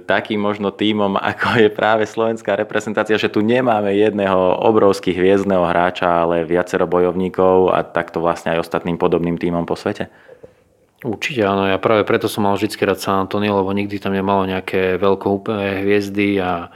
takým 0.05 0.37
možno 0.37 0.69
týmom, 0.69 1.17
ako 1.17 1.57
je 1.57 1.69
práve 1.73 2.05
slovenská 2.05 2.53
reprezentácia, 2.61 3.17
že 3.17 3.33
tu 3.33 3.41
nemáme 3.41 3.89
jedného 3.97 4.37
obrovský 4.61 5.17
hviezdného 5.17 5.65
hráča, 5.65 6.29
ale 6.29 6.45
viacero 6.45 6.85
bojovníkov 6.85 7.73
a 7.73 7.81
takto 7.81 8.21
vlastne 8.21 8.53
aj 8.53 8.69
ostatným 8.69 9.01
podobným 9.01 9.41
týmom 9.41 9.65
po 9.65 9.73
svete? 9.73 10.26
Určite 11.07 11.47
áno, 11.47 11.63
ja 11.71 11.79
práve 11.79 12.03
preto 12.03 12.27
som 12.27 12.43
mal 12.43 12.59
vždy 12.59 12.83
rád 12.83 12.99
San 12.99 13.23
Antonio, 13.23 13.55
lebo 13.55 13.71
nikdy 13.71 13.95
tam 13.95 14.11
nemalo 14.11 14.43
nejaké 14.43 14.99
veľkoúplné 14.99 15.87
hviezdy 15.87 16.35
a 16.43 16.67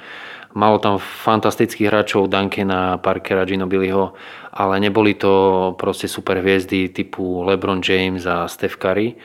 malo 0.56 0.80
tam 0.80 1.04
fantastických 1.04 1.92
hráčov 1.92 2.32
Duncana, 2.32 2.96
Parkera, 3.04 3.44
Ginobiliho, 3.44 4.16
ale 4.56 4.80
neboli 4.80 5.20
to 5.20 5.76
proste 5.76 6.08
super 6.08 6.40
hviezdy 6.40 6.96
typu 6.96 7.44
LeBron 7.44 7.84
James 7.84 8.24
a 8.24 8.48
Steph 8.48 8.80
Curry. 8.80 9.20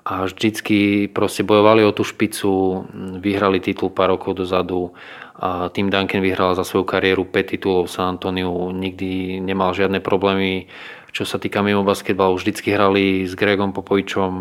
A 0.00 0.28
vždycky 0.28 1.08
proste 1.12 1.44
bojovali 1.44 1.84
o 1.84 1.92
tú 1.92 2.04
špicu, 2.04 2.84
vyhrali 3.20 3.60
titul 3.60 3.92
pár 3.92 4.16
rokov 4.16 4.32
dozadu 4.44 4.92
a 5.40 5.72
tým 5.72 5.88
Duncan 5.88 6.20
vyhral 6.20 6.52
za 6.52 6.68
svoju 6.68 6.84
kariéru 6.84 7.24
5 7.24 7.52
titulov 7.56 7.88
v 7.88 7.94
San 7.96 8.16
Antoniu, 8.16 8.72
nikdy 8.76 9.40
nemal 9.40 9.72
žiadne 9.72 10.04
problémy 10.04 10.68
čo 11.10 11.26
sa 11.26 11.36
týka 11.42 11.60
mimo 11.60 11.82
basketbalu, 11.82 12.38
vždycky 12.38 12.74
hrali 12.74 13.26
s 13.26 13.34
Gregom 13.34 13.74
Popovičom 13.74 14.32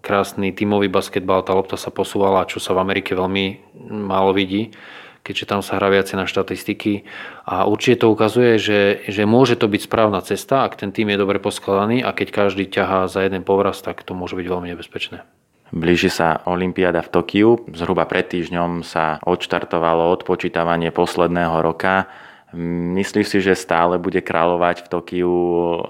krásny 0.00 0.56
tímový 0.56 0.88
basketbal, 0.88 1.44
tá 1.44 1.52
lopta 1.52 1.76
sa 1.76 1.92
posúvala, 1.92 2.48
čo 2.48 2.60
sa 2.60 2.72
v 2.72 2.82
Amerike 2.82 3.12
veľmi 3.12 3.76
málo 3.88 4.32
vidí, 4.32 4.72
keďže 5.20 5.48
tam 5.48 5.60
sa 5.60 5.76
hrá 5.76 5.92
viacej 5.92 6.16
na 6.16 6.26
štatistiky. 6.30 7.04
A 7.44 7.66
určite 7.66 8.06
to 8.06 8.12
ukazuje, 8.14 8.56
že, 8.56 9.04
že 9.10 9.28
môže 9.28 9.58
to 9.58 9.68
byť 9.68 9.82
správna 9.84 10.22
cesta, 10.22 10.64
ak 10.64 10.78
ten 10.80 10.94
tým 10.94 11.12
je 11.12 11.20
dobre 11.20 11.42
poskladaný 11.42 12.00
a 12.06 12.14
keď 12.14 12.28
každý 12.32 12.70
ťahá 12.70 13.10
za 13.10 13.26
jeden 13.26 13.44
povraz, 13.44 13.82
tak 13.82 14.06
to 14.06 14.14
môže 14.14 14.38
byť 14.38 14.46
veľmi 14.46 14.70
nebezpečné. 14.72 15.26
Blíži 15.74 16.14
sa 16.14 16.46
Olympiáda 16.46 17.02
v 17.02 17.10
Tokiu. 17.10 17.50
Zhruba 17.74 18.06
pred 18.06 18.30
týždňom 18.30 18.86
sa 18.86 19.18
odštartovalo 19.26 20.14
odpočítavanie 20.14 20.94
posledného 20.94 21.58
roka 21.58 22.06
Myslíš 22.54 23.26
si, 23.26 23.38
že 23.42 23.58
stále 23.58 23.98
bude 23.98 24.22
kráľovať 24.22 24.86
v 24.86 24.90
Tokiu 24.90 25.34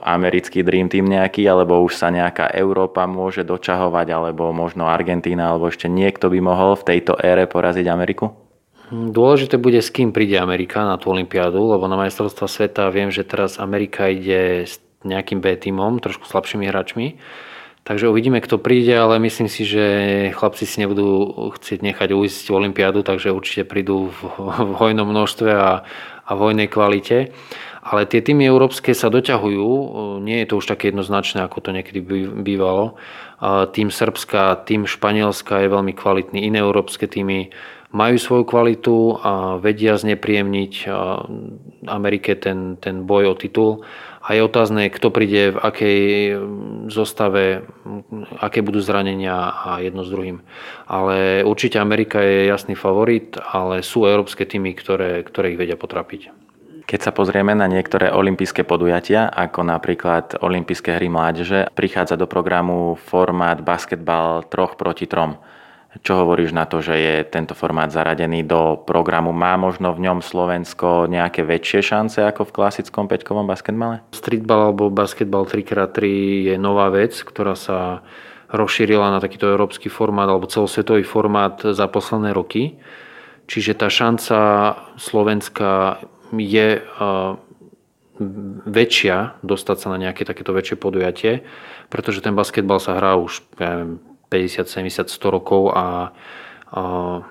americký 0.01 0.65
Dream 0.65 0.89
Team 0.89 1.05
nejaký, 1.05 1.45
alebo 1.45 1.85
už 1.85 2.01
sa 2.01 2.09
nejaká 2.09 2.49
Európa 2.49 3.05
môže 3.05 3.45
dočahovať, 3.45 4.09
alebo 4.09 4.57
možno 4.57 4.89
Argentína, 4.89 5.53
alebo 5.53 5.69
ešte 5.69 5.85
niekto 5.93 6.33
by 6.33 6.41
mohol 6.41 6.73
v 6.81 6.97
tejto 6.97 7.21
ére 7.21 7.45
poraziť 7.45 7.87
Ameriku? 7.93 8.33
Dôležité 8.89 9.61
bude, 9.61 9.83
s 9.83 9.93
kým 9.93 10.17
príde 10.17 10.41
Amerika 10.41 10.87
na 10.87 10.97
tú 10.97 11.13
Olympiádu, 11.13 11.59
lebo 11.59 11.85
na 11.91 12.01
majstrovstva 12.01 12.49
sveta 12.49 12.89
viem, 12.89 13.13
že 13.13 13.27
teraz 13.27 13.61
Amerika 13.61 14.09
ide 14.09 14.65
s 14.65 14.81
nejakým 15.05 15.45
B 15.45 15.59
týmom, 15.59 16.01
trošku 16.01 16.25
slabšími 16.25 16.71
hráčmi. 16.71 17.19
Takže 17.87 18.11
uvidíme, 18.11 18.43
kto 18.43 18.59
príde, 18.59 18.99
ale 18.99 19.23
myslím 19.23 19.47
si, 19.47 19.63
že 19.63 19.85
chlapci 20.35 20.67
si 20.67 20.83
nebudú 20.83 21.31
chcieť 21.55 21.87
nechať 21.87 22.09
uísť 22.19 22.51
Olympiádu, 22.51 23.07
takže 23.07 23.31
určite 23.31 23.63
prídu 23.63 24.11
v, 24.11 24.21
v 24.43 24.73
hojnom 24.75 25.07
množstve 25.07 25.51
a, 25.55 25.87
a 26.27 26.31
v 26.35 26.43
hojnej 26.43 26.69
kvalite. 26.69 27.31
Ale 27.87 28.03
tie 28.03 28.19
týmy 28.19 28.43
európske 28.51 28.91
sa 28.99 29.07
doťahujú, 29.07 29.71
nie 30.19 30.43
je 30.43 30.47
to 30.51 30.59
už 30.59 30.67
také 30.67 30.91
jednoznačné, 30.91 31.47
ako 31.47 31.63
to 31.63 31.71
niekedy 31.71 32.03
bývalo. 32.43 32.99
Tým 33.47 33.95
Srbska, 33.95 34.67
tým 34.67 34.91
Španielska 34.91 35.63
je 35.63 35.71
veľmi 35.71 35.95
kvalitný, 35.95 36.51
iné 36.51 36.59
európske 36.59 37.07
týmy 37.07 37.55
majú 37.95 38.19
svoju 38.19 38.45
kvalitu 38.45 39.23
a 39.23 39.63
vedia 39.63 39.95
znepríjemniť 39.95 40.91
Amerike 41.87 42.35
ten, 42.35 42.75
ten 42.83 43.07
boj 43.07 43.31
o 43.31 43.35
titul 43.39 43.87
a 44.27 44.35
je 44.35 44.43
otázne, 44.43 44.91
kto 44.91 45.15
príde 45.15 45.55
v 45.55 45.59
akej 45.63 46.01
mm, 46.35 46.91
zostave, 46.91 47.63
mm, 47.63 48.43
aké 48.43 48.59
budú 48.59 48.83
zranenia 48.83 49.55
a 49.55 49.79
jedno 49.79 50.03
s 50.03 50.11
druhým. 50.11 50.43
Ale 50.91 51.47
určite 51.47 51.79
Amerika 51.79 52.19
je 52.19 52.51
jasný 52.51 52.75
favorit, 52.75 53.39
ale 53.39 53.87
sú 53.87 54.03
európske 54.03 54.43
týmy, 54.43 54.75
ktoré, 54.75 55.23
ktoré 55.23 55.55
ich 55.55 55.61
vedia 55.63 55.79
potrapiť. 55.79 56.35
Keď 56.87 57.01
sa 57.03 57.11
pozrieme 57.11 57.55
na 57.55 57.67
niektoré 57.67 58.15
olympijské 58.15 58.63
podujatia, 58.63 59.27
ako 59.31 59.67
napríklad 59.67 60.39
olympijské 60.39 60.99
hry 60.99 61.11
mládeže, 61.11 61.71
prichádza 61.75 62.15
do 62.15 62.31
programu 62.31 62.95
formát 62.99 63.59
basketbal 63.63 64.47
troch 64.47 64.79
proti 64.79 65.07
trom. 65.11 65.39
Čo 66.03 66.25
hovoríš 66.25 66.53
na 66.53 66.69
to, 66.69 66.85
že 66.85 66.95
je 66.97 67.15
tento 67.25 67.57
formát 67.57 67.89
zaradený 67.89 68.45
do 68.45 68.81
programu? 68.83 69.33
Má 69.33 69.57
možno 69.57 69.95
v 69.95 70.09
ňom 70.09 70.19
Slovensko 70.21 71.09
nejaké 71.09 71.47
väčšie 71.47 71.81
šance 71.81 72.19
ako 72.21 72.51
v 72.51 72.55
klasickom 72.57 73.09
peťkovom 73.09 73.47
basketbale? 73.49 74.03
Streetball 74.13 74.73
alebo 74.73 74.93
basketbal 74.93 75.49
3x3 75.49 75.99
je 76.53 76.55
nová 76.59 76.93
vec, 76.93 77.17
ktorá 77.17 77.57
sa 77.57 78.05
rozšírila 78.53 79.11
na 79.11 79.19
takýto 79.19 79.51
európsky 79.51 79.91
formát 79.91 80.29
alebo 80.29 80.51
celosvetový 80.51 81.03
formát 81.03 81.63
za 81.63 81.87
posledné 81.91 82.31
roky. 82.37 82.79
Čiže 83.47 83.79
tá 83.79 83.87
šanca 83.87 84.39
Slovenska 84.99 86.03
je 86.35 86.83
väčšia 88.67 89.39
dostať 89.45 89.77
sa 89.77 89.89
na 89.93 89.99
nejaké 90.01 90.25
takéto 90.25 90.51
väčšie 90.57 90.77
podujatie, 90.81 91.45
pretože 91.93 92.25
ten 92.25 92.35
basketbal 92.35 92.81
sa 92.81 92.97
hrá 92.97 93.15
už 93.21 93.45
ja 93.61 93.77
neviem, 93.77 94.01
50, 94.29 94.67
70, 94.67 95.09
100 95.09 95.37
rokov 95.37 95.71
a 95.75 96.13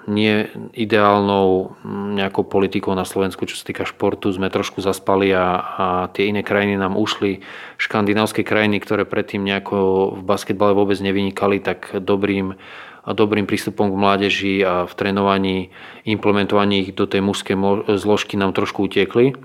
nie 0.07 0.47
ideálnou 0.71 1.75
nejakou 2.15 2.47
politikou 2.47 2.95
na 2.95 3.03
Slovensku, 3.03 3.43
čo 3.43 3.59
sa 3.59 3.67
týka 3.67 3.83
športu, 3.83 4.31
sme 4.31 4.47
trošku 4.47 4.79
zaspali 4.79 5.29
a, 5.35 5.59
a 5.59 5.87
tie 6.15 6.31
iné 6.31 6.39
krajiny 6.39 6.79
nám 6.79 6.95
ušli. 6.95 7.43
Škandinávské 7.75 8.47
krajiny, 8.47 8.79
ktoré 8.79 9.03
predtým 9.03 9.43
nejako 9.43 9.77
v 10.17 10.21
basketbale 10.23 10.71
vôbec 10.71 10.95
nevynikali, 11.03 11.59
tak 11.59 11.99
dobrým, 11.99 12.55
dobrým 13.03 13.43
prístupom 13.43 13.91
k 13.91 13.99
mládeži 13.99 14.55
a 14.63 14.87
v 14.87 14.93
trénovaní, 14.95 15.69
implementovaní 16.07 16.87
ich 16.87 16.91
do 16.95 17.03
tej 17.03 17.19
mužskej 17.19 17.59
zložky 17.99 18.39
nám 18.39 18.55
trošku 18.55 18.87
utiekli. 18.87 19.35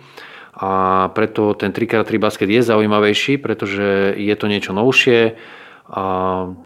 A 0.55 1.09
preto 1.19 1.51
ten 1.59 1.75
3x3 1.75 2.15
basket 2.23 2.47
je 2.47 2.63
zaujímavejší, 2.63 3.43
pretože 3.43 4.15
je 4.15 4.35
to 4.39 4.47
niečo 4.47 4.71
novšie, 4.71 5.35
a 5.91 6.05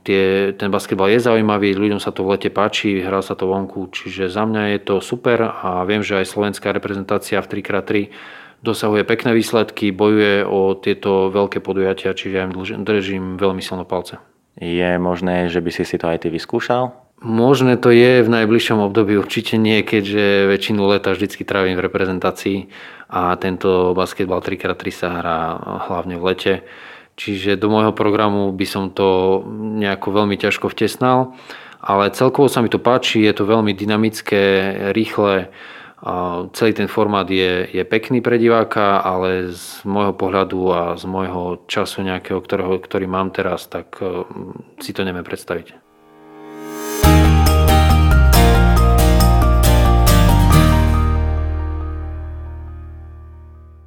tie, 0.04 0.52
ten 0.52 0.68
basketbal 0.68 1.08
je 1.08 1.24
zaujímavý, 1.24 1.72
ľuďom 1.72 1.96
sa 1.96 2.12
to 2.12 2.28
v 2.28 2.36
lete 2.36 2.52
páči, 2.52 3.00
hrá 3.00 3.24
sa 3.24 3.32
to 3.32 3.48
vonku, 3.48 3.88
čiže 3.88 4.28
za 4.28 4.44
mňa 4.44 4.76
je 4.76 4.80
to 4.84 5.00
super 5.00 5.40
a 5.48 5.80
viem, 5.88 6.04
že 6.04 6.20
aj 6.20 6.28
slovenská 6.28 6.76
reprezentácia 6.76 7.40
v 7.40 7.48
3x3 7.48 8.12
dosahuje 8.60 9.08
pekné 9.08 9.32
výsledky, 9.32 9.96
bojuje 9.96 10.44
o 10.44 10.76
tieto 10.76 11.32
veľké 11.32 11.64
podujatia, 11.64 12.12
čiže 12.12 12.34
ja 12.36 12.44
im 12.44 12.52
držím 12.84 13.40
veľmi 13.40 13.64
silno 13.64 13.88
palce. 13.88 14.20
Je 14.60 15.00
možné, 15.00 15.48
že 15.48 15.64
by 15.64 15.70
si 15.72 15.88
si 15.88 15.96
to 15.96 16.04
aj 16.04 16.24
ty 16.24 16.28
vyskúšal? 16.28 16.92
Možné 17.24 17.80
to 17.80 17.88
je 17.88 18.20
v 18.20 18.28
najbližšom 18.28 18.84
období, 18.84 19.16
určite 19.16 19.56
nie, 19.56 19.80
keďže 19.80 20.52
väčšinu 20.52 20.84
leta 20.84 21.16
vždycky 21.16 21.48
trávim 21.48 21.80
v 21.80 21.84
reprezentácii 21.88 22.68
a 23.08 23.32
tento 23.40 23.96
basketbal 23.96 24.44
3x3 24.44 24.82
sa 24.92 25.08
hrá 25.24 25.38
hlavne 25.88 26.20
v 26.20 26.24
lete. 26.28 26.54
Čiže 27.14 27.54
do 27.54 27.70
môjho 27.70 27.94
programu 27.94 28.50
by 28.50 28.66
som 28.66 28.90
to 28.90 29.40
nejako 29.78 30.10
veľmi 30.10 30.34
ťažko 30.34 30.66
vtesnal, 30.74 31.38
ale 31.78 32.10
celkovo 32.10 32.50
sa 32.50 32.58
mi 32.64 32.72
to 32.72 32.82
páči, 32.82 33.22
je 33.22 33.34
to 33.36 33.46
veľmi 33.46 33.70
dynamické, 33.76 34.42
rýchle, 34.90 35.52
celý 36.52 36.72
ten 36.76 36.88
formát 36.88 37.24
je, 37.24 37.64
je 37.72 37.82
pekný 37.84 38.20
pre 38.20 38.36
diváka, 38.36 39.00
ale 39.00 39.56
z 39.56 39.80
môjho 39.88 40.12
pohľadu 40.12 40.60
a 40.68 40.82
z 41.00 41.04
môjho 41.08 41.64
času 41.64 42.04
nejakého, 42.04 42.40
ktorého, 42.44 42.76
ktorý 42.76 43.08
mám 43.08 43.32
teraz, 43.32 43.64
tak 43.72 43.96
e, 44.04 44.28
si 44.84 44.92
to 44.92 45.00
neviem 45.00 45.24
predstaviť. 45.24 45.72